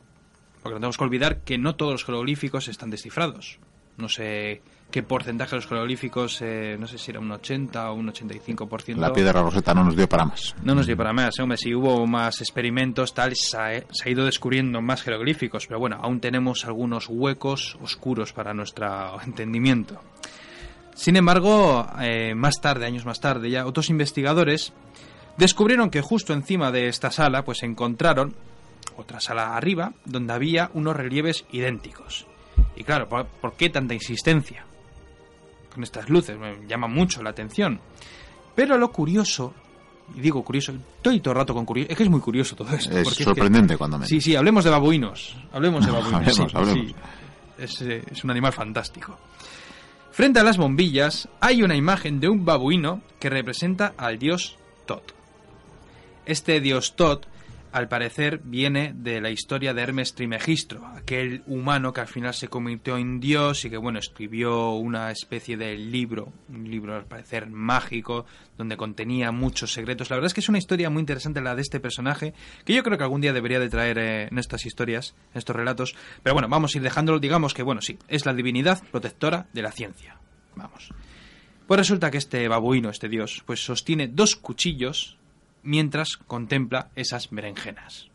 Porque 0.61 0.75
no 0.75 0.79
tenemos 0.79 0.97
que 0.97 1.03
olvidar 1.03 1.39
que 1.41 1.57
no 1.57 1.75
todos 1.75 1.93
los 1.93 2.05
jeroglíficos 2.05 2.67
están 2.67 2.91
descifrados. 2.91 3.57
No 3.99 4.09
sé 4.09 4.61
qué 4.91 5.03
porcentaje 5.03 5.51
de 5.51 5.55
los 5.57 5.67
jeroglíficos, 5.67 6.41
eh, 6.41 6.75
no 6.79 6.87
sé 6.87 6.97
si 6.97 7.11
era 7.11 7.19
un 7.19 7.31
80 7.31 7.91
o 7.91 7.93
un 7.93 8.07
85%. 8.11 8.95
La 8.97 9.13
piedra 9.13 9.41
roseta 9.41 9.73
no 9.73 9.83
nos 9.83 9.95
dio 9.95 10.09
para 10.09 10.25
más. 10.25 10.55
No 10.63 10.73
nos 10.73 10.87
dio 10.87 10.97
para 10.97 11.13
más, 11.13 11.37
¿eh? 11.37 11.43
hombre, 11.43 11.57
si 11.57 11.75
hubo 11.75 12.07
más 12.07 12.41
experimentos, 12.41 13.13
tal, 13.13 13.35
se 13.35 13.57
ha, 13.57 13.83
se 13.91 14.09
ha 14.09 14.11
ido 14.11 14.25
descubriendo 14.25 14.81
más 14.81 15.03
jeroglíficos, 15.03 15.67
pero 15.67 15.79
bueno, 15.79 15.99
aún 16.01 16.19
tenemos 16.19 16.65
algunos 16.65 17.07
huecos 17.07 17.77
oscuros 17.81 18.33
para 18.33 18.53
nuestro 18.53 19.21
entendimiento. 19.25 20.01
Sin 20.95 21.15
embargo, 21.15 21.87
eh, 22.01 22.33
más 22.35 22.59
tarde, 22.59 22.85
años 22.85 23.05
más 23.05 23.21
tarde, 23.21 23.49
ya 23.49 23.65
otros 23.65 23.89
investigadores 23.89 24.73
descubrieron 25.37 25.89
que 25.89 26.01
justo 26.01 26.33
encima 26.33 26.71
de 26.71 26.89
esta 26.89 27.11
sala, 27.11 27.45
pues 27.45 27.63
encontraron 27.63 28.35
otra 28.97 29.21
sala 29.21 29.55
arriba, 29.55 29.93
donde 30.03 30.33
había 30.33 30.69
unos 30.73 30.97
relieves 30.97 31.45
idénticos. 31.51 32.27
Y 32.75 32.83
claro, 32.83 33.07
¿por, 33.09 33.25
por 33.27 33.53
qué 33.53 33.69
tanta 33.69 33.93
insistencia 33.93 34.65
con 35.73 35.83
estas 35.83 36.09
luces? 36.09 36.37
Me 36.37 36.65
llama 36.67 36.87
mucho 36.87 37.21
la 37.21 37.31
atención. 37.31 37.79
Pero 38.55 38.77
lo 38.77 38.91
curioso, 38.91 39.53
y 40.15 40.21
digo 40.21 40.43
curioso, 40.43 40.73
estoy 40.97 41.19
todo 41.19 41.33
el 41.33 41.39
rato 41.39 41.53
con 41.53 41.65
curioso, 41.65 41.91
es 41.91 41.97
que 41.97 42.03
es 42.03 42.09
muy 42.09 42.19
curioso 42.21 42.55
todo 42.55 42.73
esto. 42.75 42.97
Es 42.97 43.15
que- 43.17 43.23
sorprendente 43.23 43.77
cuando 43.77 43.97
menos. 43.97 44.09
Sí, 44.09 44.21
sí, 44.21 44.35
hablemos 44.35 44.63
de 44.63 44.69
babuinos. 44.69 45.35
Hablemos 45.51 45.85
de 45.85 45.91
babuinos. 45.93 46.13
Hablemos, 46.21 46.51
sí, 46.51 46.57
hablemos. 46.57 46.87
sí. 46.89 46.95
Es, 47.57 47.81
eh, 47.81 48.03
es 48.09 48.23
un 48.23 48.31
animal 48.31 48.53
fantástico. 48.53 49.17
Frente 50.11 50.39
a 50.39 50.43
las 50.43 50.57
bombillas 50.57 51.29
hay 51.39 51.63
una 51.63 51.75
imagen 51.75 52.19
de 52.19 52.27
un 52.29 52.43
babuino 52.43 53.01
que 53.19 53.29
representa 53.29 53.93
al 53.97 54.17
dios 54.19 54.57
Tot. 54.85 55.13
Este 56.25 56.59
dios 56.61 56.95
Tot 56.95 57.25
al 57.71 57.87
parecer 57.87 58.41
viene 58.43 58.93
de 58.95 59.21
la 59.21 59.29
historia 59.29 59.73
de 59.73 59.81
Hermes 59.81 60.15
Trimegistro, 60.15 60.85
aquel 60.87 61.43
humano 61.45 61.93
que 61.93 62.01
al 62.01 62.07
final 62.07 62.33
se 62.33 62.47
convirtió 62.47 62.97
en 62.97 63.19
dios 63.19 63.63
y 63.65 63.69
que 63.69 63.77
bueno, 63.77 63.99
escribió 63.99 64.71
una 64.71 65.11
especie 65.11 65.55
de 65.55 65.77
libro, 65.77 66.33
un 66.49 66.69
libro 66.69 66.95
al 66.95 67.05
parecer 67.05 67.47
mágico, 67.47 68.25
donde 68.57 68.77
contenía 68.77 69.31
muchos 69.31 69.73
secretos. 69.73 70.09
La 70.09 70.15
verdad 70.15 70.27
es 70.27 70.33
que 70.33 70.41
es 70.41 70.49
una 70.49 70.57
historia 70.57 70.89
muy 70.89 71.01
interesante 71.01 71.41
la 71.41 71.55
de 71.55 71.61
este 71.61 71.79
personaje, 71.79 72.33
que 72.65 72.73
yo 72.73 72.83
creo 72.83 72.97
que 72.97 73.03
algún 73.03 73.21
día 73.21 73.33
debería 73.33 73.59
de 73.59 73.69
traer 73.69 73.99
eh, 73.99 74.27
en 74.31 74.37
estas 74.39 74.65
historias, 74.65 75.15
en 75.33 75.37
estos 75.37 75.55
relatos, 75.55 75.95
pero 76.23 76.33
bueno, 76.33 76.49
vamos 76.49 76.73
a 76.73 76.77
ir 76.77 76.83
dejándolo, 76.83 77.19
digamos 77.19 77.53
que 77.53 77.63
bueno, 77.63 77.81
sí, 77.81 77.99
es 78.07 78.25
la 78.25 78.33
divinidad 78.33 78.81
protectora 78.91 79.47
de 79.53 79.61
la 79.61 79.71
ciencia. 79.71 80.17
Vamos. 80.55 80.89
Pues 81.67 81.77
resulta 81.77 82.09
que 82.09 82.17
este 82.17 82.47
babuino, 82.47 82.89
este 82.89 83.09
dios, 83.09 83.43
pues 83.45 83.63
sostiene 83.63 84.07
dos 84.07 84.35
cuchillos 84.35 85.18
mientras 85.63 86.17
contempla 86.17 86.89
esas 86.95 87.29
berenjenas. 87.29 88.09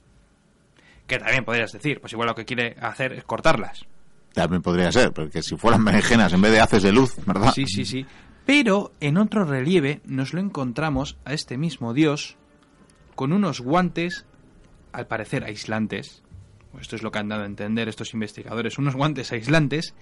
Que 1.06 1.18
también 1.18 1.44
podrías 1.44 1.72
decir, 1.72 2.00
pues 2.00 2.12
igual 2.12 2.28
lo 2.28 2.34
que 2.34 2.44
quiere 2.44 2.76
hacer 2.80 3.12
es 3.12 3.24
cortarlas. 3.24 3.84
También 4.32 4.62
podría 4.62 4.90
ser, 4.90 5.12
porque 5.12 5.42
si 5.42 5.56
fueran 5.56 5.84
berenjenas 5.84 6.32
en 6.32 6.40
vez 6.40 6.52
de 6.52 6.60
haces 6.60 6.82
de 6.82 6.92
luz, 6.92 7.14
¿verdad? 7.24 7.52
Sí, 7.54 7.66
sí, 7.66 7.84
sí. 7.84 8.06
Pero 8.46 8.92
en 9.00 9.16
otro 9.16 9.44
relieve 9.44 10.00
nos 10.04 10.34
lo 10.34 10.40
encontramos 10.40 11.16
a 11.24 11.32
este 11.32 11.56
mismo 11.56 11.94
dios 11.94 12.36
con 13.14 13.32
unos 13.32 13.60
guantes, 13.60 14.26
al 14.92 15.06
parecer 15.06 15.44
aislantes. 15.44 16.22
Esto 16.80 16.96
es 16.96 17.02
lo 17.02 17.12
que 17.12 17.20
han 17.20 17.28
dado 17.28 17.42
a 17.42 17.46
entender 17.46 17.88
estos 17.88 18.12
investigadores, 18.14 18.78
unos 18.78 18.96
guantes 18.96 19.30
aislantes 19.30 19.94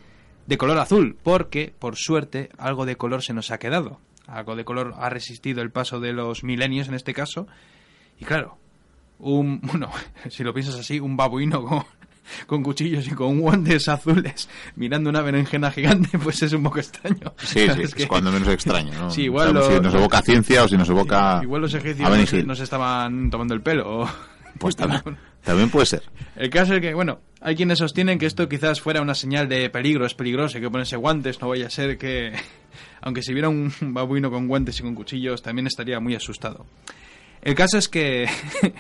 de 0.47 0.59
color 0.59 0.79
azul, 0.79 1.17
porque 1.23 1.75
por 1.79 1.97
suerte 1.97 2.49
algo 2.57 2.87
de 2.87 2.97
color 2.97 3.23
se 3.23 3.35
nos 3.35 3.51
ha 3.51 3.59
quedado 3.59 4.01
algo 4.27 4.57
de 4.57 4.65
color 4.65 4.95
ha 4.99 5.09
resistido 5.09 5.63
el 5.63 5.71
paso 5.71 6.01
de 6.01 6.13
los 6.13 6.45
milenios 6.45 6.89
en 6.89 6.95
este 6.95 7.15
caso. 7.15 7.47
Y 8.19 8.25
claro, 8.25 8.59
un, 9.19 9.61
bueno, 9.63 9.91
si 10.29 10.43
lo 10.43 10.53
piensas 10.53 10.77
así, 10.77 11.01
un 11.01 11.17
babuino 11.17 11.63
con, 11.63 11.85
con 12.47 12.63
cuchillos 12.63 13.07
y 13.07 13.11
con 13.11 13.41
guantes 13.41 13.89
azules 13.89 14.49
mirando 14.77 15.11
una 15.11 15.23
berenjena 15.23 15.71
gigante, 15.71 16.19
pues 16.23 16.43
es 16.43 16.53
un 16.53 16.63
poco 16.63 16.79
extraño. 16.79 17.35
Sí, 17.39 17.67
sí, 17.69 17.83
es, 17.83 18.07
cuando 18.07 18.31
menos 18.31 18.49
extraño, 18.49 18.93
¿no? 18.95 19.11
Sí, 19.11 19.23
igual 19.23 19.49
si 19.63 19.81
nos 19.81 19.95
evoca 19.95 20.23
ciencia 20.23 20.65
o 20.65 20.69
si 20.69 20.77
nos 20.77 20.89
evoca... 20.89 21.41
Igual 21.43 21.63
los 21.63 21.75
egipcios 21.75 22.45
nos, 22.45 22.61
estaban 22.61 23.31
tomando 23.31 23.55
el 23.55 23.63
pelo. 23.63 24.09
Pues 24.59 24.77
también, 24.77 25.03
también 25.43 25.71
puede 25.71 25.87
ser. 25.87 26.03
El 26.37 26.51
caso 26.51 26.75
es 26.75 26.81
que, 26.81 26.93
bueno, 26.93 27.21
hay 27.41 27.57
quienes 27.57 27.79
sostienen 27.79 28.19
que 28.19 28.27
esto 28.27 28.49
quizás 28.49 28.81
fuera 28.81 29.01
una 29.01 29.15
señal 29.15 29.49
de 29.49 29.71
peligro, 29.71 30.05
es 30.05 30.15
peligroso, 30.15 30.59
hay 30.59 30.63
que 30.63 30.71
ponerse 30.71 30.97
guantes, 30.97 31.41
no 31.41 31.49
vaya 31.49 31.67
a 31.67 31.71
ser 31.71 31.97
que 31.97 32.35
aunque 33.03 33.23
si 33.23 33.33
viera 33.33 33.49
un 33.49 33.73
babuino 33.81 34.31
con 34.31 34.49
guantes 34.49 34.81
y 34.81 34.83
con 34.83 34.95
cuchillos 34.95 35.43
también 35.43 35.67
estaría 35.67 36.01
muy 36.01 36.15
asustado. 36.15 36.67
El 37.43 37.55
caso 37.55 37.77
es 37.77 37.89
que 37.89 38.29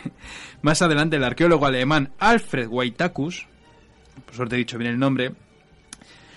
más 0.63 0.81
adelante 0.83 1.17
el 1.17 1.25
arqueólogo 1.25 1.67
alemán 1.67 2.13
Alfred 2.19 2.69
Waitakus, 2.69 3.47
por 4.25 4.35
suerte 4.35 4.55
he 4.55 4.59
dicho 4.59 4.79
bien 4.79 4.93
el 4.93 4.99
nombre, 4.99 5.33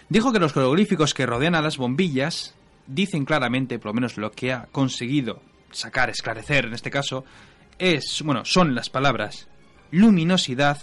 dijo 0.10 0.34
que 0.34 0.40
los 0.40 0.54
jeroglíficos 0.54 1.14
que 1.14 1.26
rodean 1.26 1.56
a 1.56 1.62
las 1.62 1.78
bombillas 1.78 2.56
dicen 2.88 3.26
claramente, 3.26 3.80
por 3.80 3.88
lo 3.88 3.94
menos 3.94 4.18
lo 4.18 4.32
que 4.32 4.52
ha 4.52 4.68
conseguido 4.72 5.42
sacar, 5.72 6.10
esclarecer 6.10 6.66
en 6.66 6.74
este 6.74 6.92
caso, 6.92 7.26
es, 7.78 8.22
bueno, 8.24 8.44
son 8.46 8.74
las 8.74 8.90
palabras 8.90 9.48
luminosidad 9.92 10.82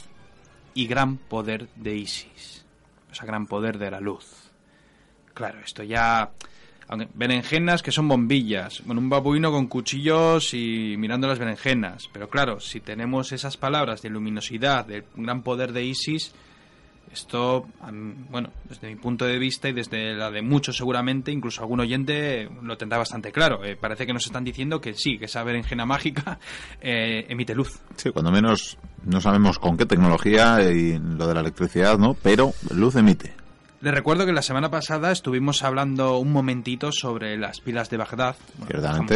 y 0.74 0.86
gran 0.86 1.16
poder 1.16 1.68
de 1.76 1.96
Isis. 1.96 2.64
O 3.10 3.14
sea, 3.14 3.26
gran 3.26 3.46
poder 3.46 3.78
de 3.78 3.90
la 3.90 4.00
luz. 4.00 4.50
Claro, 5.34 5.60
esto 5.60 5.82
ya 5.82 6.30
berenjenas 7.14 7.82
que 7.82 7.92
son 7.92 8.08
bombillas, 8.08 8.82
bueno, 8.84 9.00
un 9.00 9.08
babuino 9.08 9.50
con 9.50 9.66
cuchillos 9.66 10.54
y 10.54 10.96
mirando 10.98 11.28
las 11.28 11.38
berenjenas. 11.38 12.08
Pero 12.12 12.28
claro, 12.28 12.60
si 12.60 12.80
tenemos 12.80 13.32
esas 13.32 13.56
palabras 13.56 14.02
de 14.02 14.10
luminosidad, 14.10 14.86
del 14.86 15.04
gran 15.16 15.42
poder 15.42 15.72
de 15.72 15.84
Isis, 15.84 16.32
esto, 17.12 17.66
bueno, 18.30 18.50
desde 18.68 18.88
mi 18.88 18.96
punto 18.96 19.26
de 19.26 19.38
vista 19.38 19.68
y 19.68 19.72
desde 19.72 20.14
la 20.14 20.30
de 20.30 20.40
muchos 20.40 20.78
seguramente, 20.78 21.30
incluso 21.30 21.60
algún 21.60 21.80
oyente 21.80 22.48
lo 22.62 22.78
tendrá 22.78 22.96
bastante 22.96 23.32
claro. 23.32 23.62
Eh, 23.64 23.76
parece 23.76 24.06
que 24.06 24.14
nos 24.14 24.24
están 24.24 24.44
diciendo 24.44 24.80
que 24.80 24.94
sí, 24.94 25.18
que 25.18 25.26
esa 25.26 25.42
berenjena 25.42 25.84
mágica 25.84 26.38
eh, 26.80 27.26
emite 27.28 27.54
luz. 27.54 27.80
Sí, 27.96 28.10
cuando 28.10 28.32
menos 28.32 28.78
no 29.04 29.20
sabemos 29.20 29.58
con 29.58 29.76
qué 29.76 29.84
tecnología 29.84 30.62
y 30.70 30.98
lo 30.98 31.26
de 31.26 31.34
la 31.34 31.40
electricidad, 31.40 31.98
¿no? 31.98 32.14
Pero 32.14 32.52
luz 32.70 32.96
emite. 32.96 33.41
Les 33.82 33.92
recuerdo 33.92 34.24
que 34.24 34.32
la 34.32 34.42
semana 34.42 34.70
pasada 34.70 35.10
estuvimos 35.10 35.64
hablando 35.64 36.18
un 36.18 36.30
momentito 36.30 36.92
sobre 36.92 37.36
las 37.36 37.60
pilas 37.60 37.90
de 37.90 37.96
Bagdad. 37.96 38.36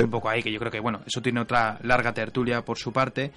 un 0.02 0.10
poco 0.10 0.28
ahí, 0.28 0.42
que 0.42 0.50
yo 0.50 0.58
creo 0.58 0.72
que, 0.72 0.80
bueno, 0.80 1.02
eso 1.06 1.22
tiene 1.22 1.38
otra 1.38 1.78
larga 1.84 2.12
tertulia 2.12 2.64
por 2.64 2.76
su 2.76 2.92
parte. 2.92 3.30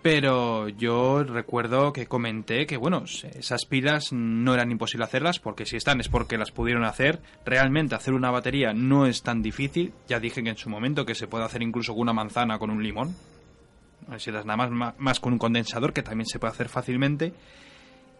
Pero 0.00 0.70
yo 0.70 1.22
recuerdo 1.22 1.92
que 1.92 2.06
comenté 2.06 2.64
que, 2.64 2.78
bueno, 2.78 3.04
esas 3.04 3.66
pilas 3.66 4.10
no 4.14 4.54
eran 4.54 4.70
imposible 4.70 5.04
hacerlas, 5.04 5.38
porque 5.38 5.66
si 5.66 5.76
están 5.76 6.00
es 6.00 6.08
porque 6.08 6.38
las 6.38 6.50
pudieron 6.50 6.84
hacer. 6.84 7.20
Realmente 7.44 7.94
hacer 7.94 8.14
una 8.14 8.30
batería 8.30 8.72
no 8.72 9.04
es 9.04 9.22
tan 9.22 9.42
difícil. 9.42 9.92
Ya 10.08 10.18
dije 10.18 10.42
que 10.42 10.48
en 10.48 10.56
su 10.56 10.70
momento 10.70 11.04
que 11.04 11.14
se 11.14 11.26
puede 11.26 11.44
hacer 11.44 11.60
incluso 11.60 11.92
con 11.92 12.00
una 12.00 12.14
manzana, 12.14 12.58
con 12.58 12.70
un 12.70 12.82
limón. 12.82 13.14
Si 14.16 14.30
das 14.30 14.46
nada 14.46 14.66
más, 14.66 14.94
más 14.96 15.20
con 15.20 15.34
un 15.34 15.38
condensador, 15.38 15.92
que 15.92 16.02
también 16.02 16.26
se 16.26 16.38
puede 16.38 16.54
hacer 16.54 16.70
fácilmente. 16.70 17.34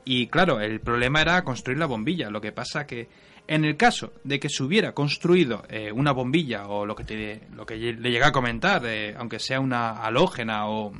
Y 0.04 0.26
claro, 0.26 0.61
el 0.61 0.80
problema 0.80 1.23
era 1.23 1.42
construir 1.42 1.78
la 1.78 1.87
bombilla. 1.87 2.30
Lo 2.30 2.40
que 2.40 2.52
pasa 2.52 2.87
que 2.87 3.08
en 3.46 3.64
el 3.64 3.76
caso 3.76 4.12
de 4.25 4.40
que 4.40 4.49
se 4.49 4.62
hubiera 4.62 4.92
construido 4.92 5.64
eh, 5.68 5.92
una 5.92 6.12
bombilla 6.12 6.66
o 6.68 6.87
lo 6.87 6.94
que, 6.94 7.04
te, 7.04 7.42
lo 7.54 7.66
que 7.66 7.76
le 7.76 8.11
llega 8.11 8.28
a 8.28 8.32
comentar, 8.32 8.84
eh, 8.87 9.14
aunque 9.16 9.38
sea 9.38 9.61
una 9.61 10.02
halógena 10.02 10.68
o 10.68 10.92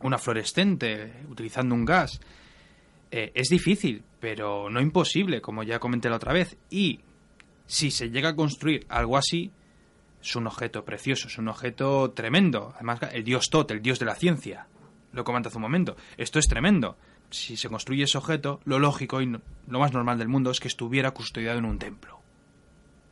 una 0.00 0.18
fluorescente 0.18 1.12
utilizando 1.28 1.74
un 1.74 1.84
gas, 1.84 2.20
eh, 3.10 3.32
es 3.34 3.48
difícil, 3.48 4.02
pero 4.20 4.70
no 4.70 4.80
imposible, 4.80 5.40
como 5.40 5.62
ya 5.62 5.78
comenté 5.78 6.08
la 6.08 6.16
otra 6.16 6.32
vez. 6.32 6.56
Y 6.70 7.00
si 7.66 7.90
se 7.90 8.10
llega 8.10 8.30
a 8.30 8.36
construir 8.36 8.86
algo 8.88 9.16
así, 9.16 9.50
es 10.22 10.36
un 10.36 10.46
objeto 10.46 10.84
precioso, 10.84 11.28
es 11.28 11.38
un 11.38 11.48
objeto 11.48 12.10
tremendo. 12.12 12.72
Además, 12.76 13.00
el 13.12 13.24
dios 13.24 13.48
Tot, 13.50 13.70
el 13.70 13.82
dios 13.82 13.98
de 13.98 14.06
la 14.06 14.14
ciencia, 14.14 14.66
lo 15.12 15.24
comenta 15.24 15.48
hace 15.48 15.58
un 15.58 15.62
momento. 15.62 15.96
Esto 16.16 16.38
es 16.38 16.46
tremendo 16.46 16.96
si 17.30 17.56
se 17.56 17.68
construye 17.68 18.04
ese 18.04 18.18
objeto, 18.18 18.60
lo 18.64 18.78
lógico 18.78 19.20
y 19.20 19.26
lo 19.26 19.78
más 19.78 19.92
normal 19.92 20.18
del 20.18 20.28
mundo 20.28 20.50
es 20.50 20.60
que 20.60 20.68
estuviera 20.68 21.10
custodiado 21.10 21.58
en 21.58 21.64
un 21.64 21.78
templo. 21.78 22.18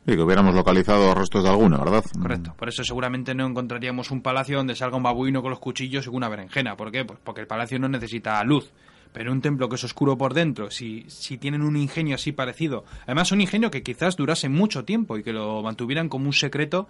Y 0.05 0.15
que 0.15 0.21
hubiéramos 0.21 0.55
localizado 0.55 1.13
restos 1.13 1.43
de 1.43 1.49
alguna, 1.49 1.77
¿verdad? 1.77 2.03
Correcto. 2.17 2.53
Por 2.57 2.69
eso 2.69 2.81
seguramente 2.83 3.35
no 3.35 3.45
encontraríamos 3.45 4.09
un 4.09 4.21
palacio 4.21 4.57
donde 4.57 4.73
salga 4.73 4.95
un 4.95 5.03
babuino 5.03 5.41
con 5.41 5.51
los 5.51 5.59
cuchillos 5.59 6.05
y 6.05 6.09
una 6.09 6.29
berenjena. 6.29 6.77
¿Por 6.77 6.91
qué? 6.91 7.03
Pues 7.03 7.19
porque 7.21 7.41
el 7.41 7.47
palacio 7.47 7.77
no 7.77 7.89
necesita 7.89 8.41
luz. 8.45 8.71
Pero 9.11 9.33
un 9.33 9.41
templo 9.41 9.67
que 9.67 9.75
es 9.75 9.83
oscuro 9.83 10.17
por 10.17 10.33
dentro, 10.33 10.71
si, 10.71 11.05
si 11.09 11.37
tienen 11.37 11.61
un 11.61 11.75
ingenio 11.75 12.15
así 12.15 12.31
parecido, 12.31 12.85
además 13.03 13.31
un 13.33 13.41
ingenio 13.41 13.69
que 13.69 13.83
quizás 13.83 14.15
durase 14.15 14.47
mucho 14.47 14.85
tiempo 14.85 15.17
y 15.17 15.23
que 15.23 15.33
lo 15.33 15.61
mantuvieran 15.61 16.07
como 16.07 16.27
un 16.27 16.33
secreto 16.33 16.87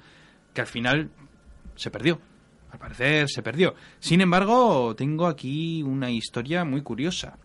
que 0.54 0.62
al 0.62 0.68
final 0.68 1.10
se 1.76 1.90
perdió. 1.90 2.20
Al 2.78 2.80
parecer 2.80 3.28
se 3.28 3.42
perdió. 3.42 3.74
Sin 4.00 4.22
embargo, 4.22 4.96
tengo 4.96 5.26
aquí 5.26 5.82
una 5.82 6.12
historia 6.12 6.64
muy 6.64 6.84
curiosa. 6.84 7.40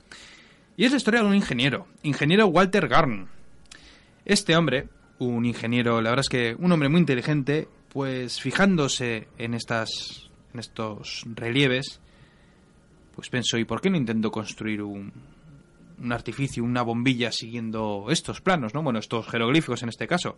Y 0.76 0.84
es 0.84 0.90
la 0.90 0.98
historia 0.98 1.20
de 1.20 1.26
un 1.26 1.34
ingeniero, 1.34 1.86
ingeniero 2.02 2.48
Walter 2.48 2.86
Garn. 2.86 3.28
Este 4.26 4.54
hombre, 4.54 4.88
un 5.20 5.46
ingeniero, 5.46 6.02
la 6.02 6.10
verdad 6.10 6.24
es 6.26 6.28
que 6.28 6.54
un 6.58 6.70
hombre 6.70 6.90
muy 6.90 7.00
inteligente, 7.00 7.66
pues 7.88 8.42
fijándose 8.42 9.28
en 9.38 9.54
estas 9.54 10.30
en 10.52 10.60
estos 10.60 11.24
relieves, 11.34 11.98
pues 13.16 13.30
pensó, 13.30 13.56
¿y 13.56 13.64
por 13.64 13.80
qué 13.80 13.88
no 13.88 13.96
intento 13.96 14.30
construir 14.30 14.82
un, 14.82 15.10
un 15.98 16.12
artificio, 16.12 16.62
una 16.62 16.82
bombilla 16.82 17.32
siguiendo 17.32 18.08
estos 18.10 18.42
planos, 18.42 18.74
¿no? 18.74 18.82
Bueno, 18.82 18.98
estos 18.98 19.26
jeroglíficos 19.28 19.82
en 19.82 19.88
este 19.88 20.06
caso. 20.06 20.36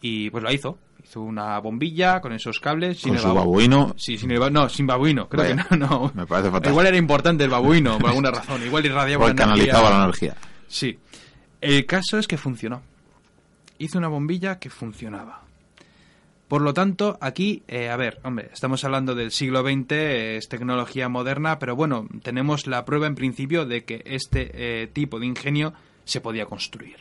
Y 0.00 0.30
pues 0.30 0.42
lo 0.42 0.52
hizo. 0.52 0.78
Hizo 1.02 1.22
una 1.22 1.58
bombilla 1.58 2.20
con 2.20 2.32
esos 2.32 2.60
cables. 2.60 3.00
Sin 3.00 3.14
¿Con 3.14 3.22
su 3.22 3.34
babuino? 3.34 3.94
Sí, 3.96 4.18
sin 4.18 4.30
el 4.30 4.52
no, 4.52 4.68
sin 4.68 4.86
babuino. 4.86 5.28
Creo 5.28 5.46
que 5.46 5.54
no, 5.54 5.76
no. 5.76 6.12
Me 6.14 6.26
parece 6.26 6.50
fatal. 6.50 6.70
Igual 6.70 6.86
era 6.86 6.96
importante 6.96 7.44
el 7.44 7.50
babuino, 7.50 7.98
por 7.98 8.10
alguna 8.10 8.30
razón. 8.30 8.64
Igual 8.64 8.86
irradiaba 8.86 9.28
la 9.28 9.34
canalizaba 9.34 9.90
la 9.90 10.04
energía. 10.04 10.36
Sí. 10.68 10.98
El 11.60 11.84
caso 11.86 12.18
es 12.18 12.26
que 12.26 12.36
funcionó. 12.36 12.82
Hizo 13.78 13.98
una 13.98 14.08
bombilla 14.08 14.58
que 14.58 14.70
funcionaba. 14.70 15.42
Por 16.50 16.62
lo 16.62 16.74
tanto, 16.74 17.16
aquí, 17.20 17.62
eh, 17.68 17.90
a 17.90 17.96
ver, 17.96 18.18
hombre, 18.24 18.50
estamos 18.52 18.82
hablando 18.82 19.14
del 19.14 19.30
siglo 19.30 19.62
XX, 19.62 19.92
es 19.92 20.48
tecnología 20.48 21.08
moderna, 21.08 21.60
pero 21.60 21.76
bueno, 21.76 22.08
tenemos 22.24 22.66
la 22.66 22.84
prueba 22.84 23.06
en 23.06 23.14
principio 23.14 23.66
de 23.66 23.84
que 23.84 24.02
este 24.04 24.50
eh, 24.54 24.88
tipo 24.88 25.20
de 25.20 25.26
ingenio 25.26 25.72
se 26.04 26.20
podía 26.20 26.46
construir. 26.46 26.96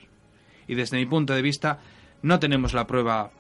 Y 0.68 0.76
desde 0.76 0.98
mi 0.98 1.08
punto 1.08 1.34
de 1.34 1.42
vista, 1.42 1.80
no 2.22 2.40
tenemos 2.40 2.74
la 2.74 2.88
prueba 2.88 3.32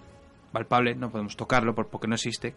palpable, 0.52 0.96
no 0.96 1.10
podemos 1.10 1.36
tocarlo 1.36 1.76
porque 1.76 2.08
no 2.08 2.16
existe. 2.16 2.56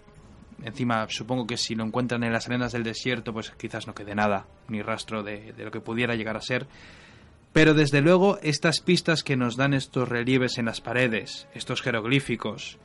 Encima, 0.62 1.06
supongo 1.08 1.46
que 1.46 1.56
si 1.56 1.74
lo 1.74 1.84
encuentran 1.84 2.22
en 2.22 2.32
las 2.32 2.46
arenas 2.46 2.72
del 2.72 2.84
desierto, 2.84 3.32
pues 3.32 3.50
quizás 3.50 3.86
no 3.86 3.94
quede 3.94 4.14
nada, 4.14 4.46
ni 4.68 4.80
rastro 4.80 5.22
de, 5.22 5.52
de 5.52 5.64
lo 5.64 5.70
que 5.70 5.80
pudiera 5.80 6.14
llegar 6.14 6.36
a 6.36 6.40
ser. 6.40 6.66
Pero 7.52 7.74
desde 7.74 8.00
luego, 8.00 8.38
estas 8.42 8.80
pistas 8.80 9.22
que 9.22 9.36
nos 9.36 9.56
dan 9.56 9.74
estos 9.74 10.08
relieves 10.08 10.58
en 10.58 10.66
las 10.66 10.80
paredes, 10.80 11.48
estos 11.54 11.82
jeroglíficos, 11.82 12.78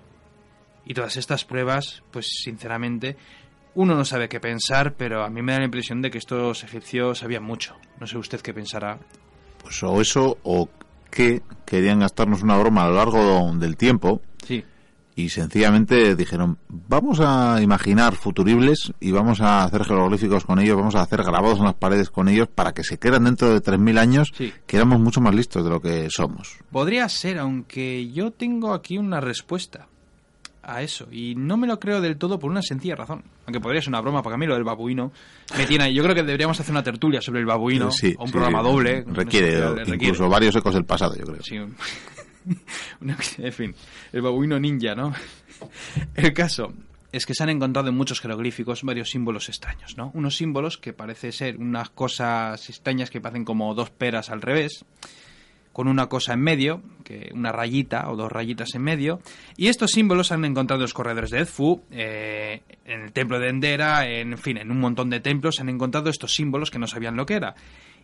y 0.88 0.94
todas 0.94 1.18
estas 1.18 1.44
pruebas, 1.44 2.02
pues 2.12 2.28
sinceramente, 2.44 3.18
uno 3.76 3.94
no 3.94 4.06
sabe 4.06 4.30
qué 4.30 4.40
pensar, 4.40 4.94
pero 4.94 5.24
a 5.24 5.30
mí 5.30 5.42
me 5.42 5.52
da 5.52 5.60
la 5.60 5.66
impresión 5.66 6.02
de 6.02 6.10
que 6.10 6.18
estos 6.18 6.64
egipcios 6.64 7.20
sabían 7.20 7.44
mucho. 7.44 7.76
No 8.00 8.08
sé 8.08 8.18
usted 8.18 8.40
qué 8.40 8.54
pensará. 8.54 8.98
Pues 9.62 9.84
o 9.84 10.00
eso, 10.00 10.38
o 10.44 10.70
que 11.10 11.42
querían 11.66 12.00
gastarnos 12.00 12.44
una 12.44 12.58
broma 12.58 12.84
a 12.84 12.88
lo 12.90 12.96
largo 12.96 13.52
del 13.56 13.76
tiempo. 13.78 14.22
Sí. 14.46 14.64
Y 15.16 15.30
sencillamente 15.30 16.16
dijeron, 16.16 16.60
vamos 16.70 17.20
a 17.22 17.60
imaginar 17.62 18.14
futuribles 18.16 18.94
y 19.00 19.12
vamos 19.12 19.42
a 19.42 19.64
hacer 19.64 19.84
jeroglíficos 19.84 20.46
con 20.46 20.60
ellos, 20.60 20.78
vamos 20.78 20.94
a 20.96 21.02
hacer 21.02 21.24
grabados 21.24 21.58
en 21.58 21.66
las 21.66 21.74
paredes 21.74 22.12
con 22.12 22.28
ellos 22.30 22.48
para 22.54 22.72
que 22.74 22.84
se 22.84 23.00
queden 23.00 23.24
dentro 23.24 23.50
de 23.50 23.60
3.000 23.60 23.98
años, 23.98 24.32
Sí. 24.36 24.54
que 24.68 24.78
éramos 24.78 25.00
mucho 25.00 25.20
más 25.20 25.34
listos 25.34 25.64
de 25.64 25.70
lo 25.72 25.82
que 25.82 26.08
somos. 26.12 26.60
Podría 26.72 27.10
ser, 27.10 27.40
aunque 27.40 28.12
yo 28.12 28.30
tengo 28.32 28.74
aquí 28.76 29.00
una 29.00 29.20
respuesta 29.20 29.88
a 30.68 30.82
eso. 30.84 31.08
Y 31.12 31.34
no 31.36 31.58
me 31.58 31.66
lo 31.66 31.80
creo 31.80 32.02
del 32.02 32.18
todo 32.18 32.38
por 32.38 32.52
una 32.52 32.62
sencilla 32.62 32.96
razón. 32.96 33.24
Aunque 33.46 33.60
podría 33.60 33.82
ser 33.82 33.90
una 33.90 34.02
broma, 34.02 34.22
porque 34.22 34.36
a 34.36 34.38
mí 34.38 34.46
lo 34.46 34.54
del 34.54 34.64
babuino 34.64 35.12
me 35.58 35.66
tiene. 35.66 35.94
Yo 35.94 36.04
creo 36.04 36.14
que 36.14 36.24
deberíamos 36.24 36.60
hacer 36.60 36.72
una 36.72 36.84
tertulia 36.84 37.22
sobre 37.22 37.40
el 37.40 37.46
babuino, 37.46 37.90
Sí, 37.92 38.14
o 38.18 38.22
un 38.24 38.28
sí, 38.28 38.34
programa 38.34 38.62
doble. 38.62 39.04
Requiere, 39.08 39.60
no 39.60 39.70
sé, 39.70 39.76
requiere. 39.76 39.96
incluso 39.96 40.30
varios 40.30 40.56
ecos 40.56 40.74
del 40.74 40.86
pasado, 40.86 41.16
yo 41.16 41.26
creo. 41.26 41.42
Sí, 41.42 41.56
en 43.38 43.54
fin, 43.54 43.76
el 44.14 44.22
babuino 44.22 44.60
ninja, 44.60 44.96
¿no? 44.96 45.14
El 46.16 46.34
caso 46.34 46.74
es 47.12 47.26
que 47.26 47.34
se 47.34 47.44
han 47.44 47.50
encontrado 47.50 47.90
en 47.90 47.96
muchos 47.96 48.20
jeroglíficos 48.22 48.84
varios 48.84 49.10
símbolos 49.10 49.50
extraños, 49.50 49.98
¿no? 49.98 50.12
Unos 50.14 50.36
símbolos 50.38 50.78
que 50.78 50.94
parece 50.94 51.32
ser 51.32 51.58
unas 51.58 51.90
cosas 51.90 52.70
extrañas 52.70 53.10
que 53.10 53.22
parecen 53.22 53.44
como 53.46 53.74
dos 53.74 53.90
peras 53.90 54.30
al 54.30 54.42
revés, 54.42 54.86
con 55.78 55.88
una 55.88 56.08
cosa 56.08 56.34
en 56.34 56.42
medio, 56.42 56.82
que 57.04 57.30
una 57.36 57.52
rayita 57.52 58.10
o 58.10 58.16
dos 58.16 58.32
rayitas 58.32 58.74
en 58.74 58.82
medio. 58.82 59.20
Y 59.58 59.68
estos 59.68 59.92
símbolos 59.92 60.32
han 60.32 60.44
encontrado 60.44 60.80
en 60.80 60.86
los 60.86 60.94
corredores 60.96 61.30
de 61.30 61.42
Edfu, 61.42 61.84
eh, 61.92 62.64
en 62.84 63.02
el 63.02 63.12
templo 63.12 63.40
de 63.40 63.50
Endera, 63.50 64.10
en 64.10 64.40
fin, 64.40 64.58
en 64.58 64.72
un 64.72 64.80
montón 64.80 65.12
de 65.12 65.20
templos 65.20 65.58
se 65.58 65.62
han 65.62 65.70
encontrado 65.70 66.10
estos 66.10 66.34
símbolos 66.34 66.72
que 66.72 66.80
no 66.80 66.88
sabían 66.88 67.16
lo 67.16 67.28
que 67.28 67.36
era. 67.36 67.54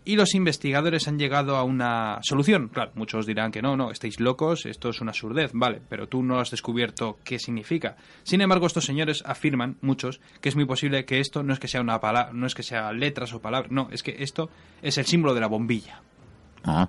Y 0.06 0.18
los 0.18 0.36
investigadores 0.36 1.08
han 1.08 1.18
llegado 1.18 1.56
a 1.56 1.64
una 1.64 2.20
solución. 2.22 2.68
Claro, 2.68 2.92
muchos 2.94 3.26
dirán 3.26 3.52
que 3.52 3.64
no, 3.64 3.76
no, 3.76 3.90
estáis 3.90 4.20
locos, 4.20 4.68
esto 4.68 4.90
es 4.90 5.02
una 5.02 5.14
surdez, 5.14 5.50
vale, 5.56 5.82
pero 5.90 6.08
tú 6.08 6.22
no 6.22 6.38
has 6.38 6.52
descubierto 6.52 7.18
qué 7.24 7.40
significa. 7.40 7.98
Sin 8.22 8.42
embargo, 8.42 8.68
estos 8.68 8.86
señores 8.86 9.24
afirman, 9.26 9.78
muchos, 9.82 10.22
que 10.42 10.50
es 10.50 10.56
muy 10.56 10.66
posible 10.66 11.06
que 11.06 11.20
esto 11.20 11.42
no 11.42 11.54
es 11.54 11.60
que 11.60 11.68
sea 11.68 11.82
una 11.82 12.00
palabra, 12.00 12.34
no 12.34 12.46
es 12.46 12.54
que 12.54 12.62
sea 12.62 12.94
letras 12.94 13.34
o 13.34 13.42
palabras, 13.42 13.72
no, 13.72 13.88
es 13.92 14.04
que 14.04 14.18
esto 14.20 14.52
es 14.84 15.00
el 15.00 15.08
símbolo 15.08 15.34
de 15.34 15.42
la 15.42 15.48
bombilla. 15.48 16.04
Ah, 16.64 16.88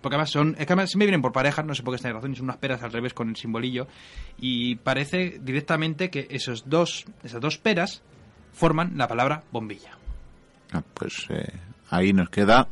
Porque 0.00 0.14
además 0.14 0.30
son, 0.30 0.50
es 0.58 0.66
que 0.66 0.72
además 0.72 0.90
siempre 0.90 1.06
vienen 1.06 1.22
por 1.22 1.32
parejas, 1.32 1.64
no 1.64 1.74
sé 1.74 1.82
por 1.82 1.92
qué 1.92 1.96
está 1.96 2.12
razón, 2.12 2.32
y 2.32 2.36
son 2.36 2.44
unas 2.44 2.58
peras 2.58 2.82
al 2.82 2.92
revés 2.92 3.14
con 3.14 3.28
el 3.28 3.36
simbolillo. 3.36 3.86
Y 4.38 4.76
parece 4.76 5.38
directamente 5.42 6.10
que 6.10 6.26
esos 6.30 6.68
dos, 6.68 7.04
esas 7.24 7.40
dos 7.40 7.58
peras 7.58 8.02
forman 8.52 8.92
la 8.96 9.08
palabra 9.08 9.42
bombilla. 9.52 9.90
ah, 10.72 10.82
pues 10.94 11.26
eh, 11.30 11.52
ahí 11.90 12.12
nos 12.12 12.30
queda. 12.30 12.68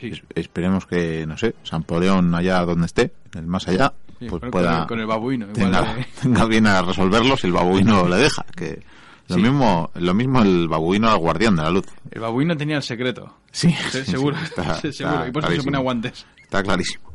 Sí. 0.00 0.12
Esperemos 0.34 0.86
que, 0.86 1.26
no 1.26 1.36
sé, 1.36 1.54
San 1.62 1.82
Poleón 1.82 2.34
allá 2.34 2.64
donde 2.64 2.86
esté, 2.86 3.12
el 3.34 3.46
más 3.46 3.68
allá, 3.68 3.92
Sí, 4.18 4.26
pues 4.28 4.42
pueda 4.50 4.86
con 4.86 4.98
el, 5.00 5.06
babuino. 5.06 5.46
igual 5.54 5.54
tenga, 5.72 5.94
de- 5.94 6.06
tenga 6.22 6.44
bien 6.46 6.66
a 6.66 6.80
resolverlo 6.82 7.36
si 7.36 7.46
el 7.46 7.52
babuino 7.52 8.08
le 8.08 8.16
deja. 8.16 8.44
Que 8.56 8.82
lo 9.28 9.36
Sí. 9.36 9.42
mismo 9.42 9.90
lo 9.94 10.14
mismo 10.14 10.42
el 10.42 10.68
babuino 10.68 11.08
al 11.10 11.18
guardián 11.18 11.54
de 11.56 11.62
la 11.62 11.70
luz. 11.70 11.86
el 12.10 12.20
babuino 12.20 12.56
tenía 12.56 12.76
el 12.76 12.82
secreto. 12.82 13.36
Sí, 13.52 13.70
Se- 13.90 14.04
sí, 14.04 14.10
seguro, 14.12 14.36
está- 14.42 14.78
está. 14.82 15.28
Y 15.28 15.30
por 15.32 15.44
eso 15.44 15.52
se 15.56 15.62
pone 15.62 15.78
guantes. 15.78 16.26
Está 16.50 16.64
clarísimo. 16.64 17.12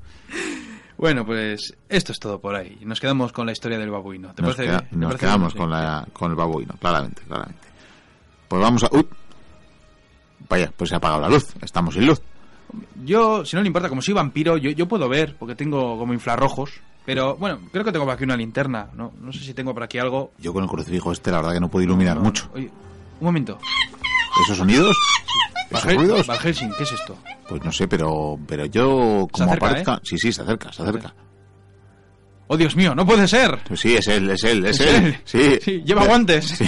Bueno, 0.98 1.26
pues 1.26 1.74
esto 1.90 2.14
es 2.14 2.20
todo 2.20 2.40
por 2.40 2.56
ahí. 2.56 2.78
Nos 2.86 3.02
quedamos 3.02 3.34
con 3.34 3.46
la 3.46 3.52
historia 3.52 3.78
del 3.78 3.92
babuino. 3.92 4.34
¿Te 4.34 4.42
Nos, 4.42 4.56
quedamos 4.56 5.54
bien? 5.54 5.62
con, 5.62 5.70
Sí. 5.70 5.76
la, 5.76 6.08
con 6.14 6.32
el 6.32 6.38
babuino, 6.38 6.74
claramente, 6.80 7.22
claramente. 7.24 7.68
Pues 8.48 8.62
vamos 8.62 8.84
a... 8.86 8.90
Vaya, 10.48 10.72
pues 10.78 10.88
se 10.90 10.96
ha 10.96 11.00
apagado 11.00 11.20
la 11.22 11.28
luz. 11.28 11.48
Estamos 11.62 11.96
sin 11.96 12.06
luz. 12.08 12.22
Yo, 13.04 13.44
si 13.44 13.58
no 13.58 13.62
le 13.62 13.68
importa, 13.68 13.90
como 13.90 14.02
soy 14.02 14.14
vampiro, 14.14 14.56
yo, 14.56 14.72
yo 14.72 14.88
puedo 14.88 15.10
ver, 15.10 15.36
porque 15.38 15.54
tengo 15.56 15.98
como 15.98 16.14
infrarrojos. 16.14 16.72
Pero 17.06 17.36
bueno, 17.36 17.60
creo 17.74 17.84
que 17.84 17.92
tengo 17.92 18.06
por 18.06 18.14
aquí 18.14 18.24
una 18.24 18.38
linterna. 18.38 18.88
No, 18.94 19.12
no 19.20 19.34
sé 19.34 19.40
si 19.40 19.54
tengo 19.54 19.74
por 19.74 19.84
aquí 19.84 19.98
algo. 19.98 20.32
Yo 20.38 20.54
con 20.54 20.64
el 20.64 20.70
crucifijo 20.70 21.12
este, 21.12 21.30
la 21.30 21.38
verdad 21.40 21.54
que 21.56 21.60
no 21.60 21.68
puedo 21.70 21.84
iluminar 21.84 22.16
No, 22.16 22.22
no, 22.22 22.26
mucho. 22.28 22.50
Oye, 22.54 22.72
un 23.20 23.26
momento. 23.26 23.60
¿Esos 24.46 24.58
sonidos? 24.58 24.96
¿Esos 25.80 25.86
Van 25.86 25.96
ruidos? 25.96 26.28
Van 26.28 26.38
Helsing, 26.40 26.72
¿qué 26.78 26.84
es 26.84 26.92
esto? 26.92 27.18
Pues 27.48 27.64
no 27.64 27.72
sé, 27.72 27.88
pero, 27.88 28.38
pero 28.48 28.66
yo, 28.66 29.28
como 29.32 29.46
acerca, 29.52 29.66
aparezca... 29.68 29.94
¿eh? 29.96 30.00
Sí, 30.04 30.18
sí, 30.18 30.32
se 30.34 30.42
acerca, 30.42 30.72
se 30.74 30.84
acerca. 30.84 31.14
¡Oh, 32.48 32.58
Dios 32.58 32.76
mío! 32.76 32.94
¡No 32.94 33.06
puede 33.06 33.28
ser! 33.28 33.60
Pues 33.68 33.80
sí, 33.80 33.96
es 33.96 34.08
él, 34.08 34.30
es 34.30 34.44
él, 34.44 34.66
es, 34.66 34.80
¿Es 34.80 34.88
él. 34.88 35.06
él? 35.06 35.18
Sí. 35.26 35.60
Sí, 35.62 35.84
lleva 35.84 36.06
guantes. 36.06 36.46
Sí. 36.46 36.66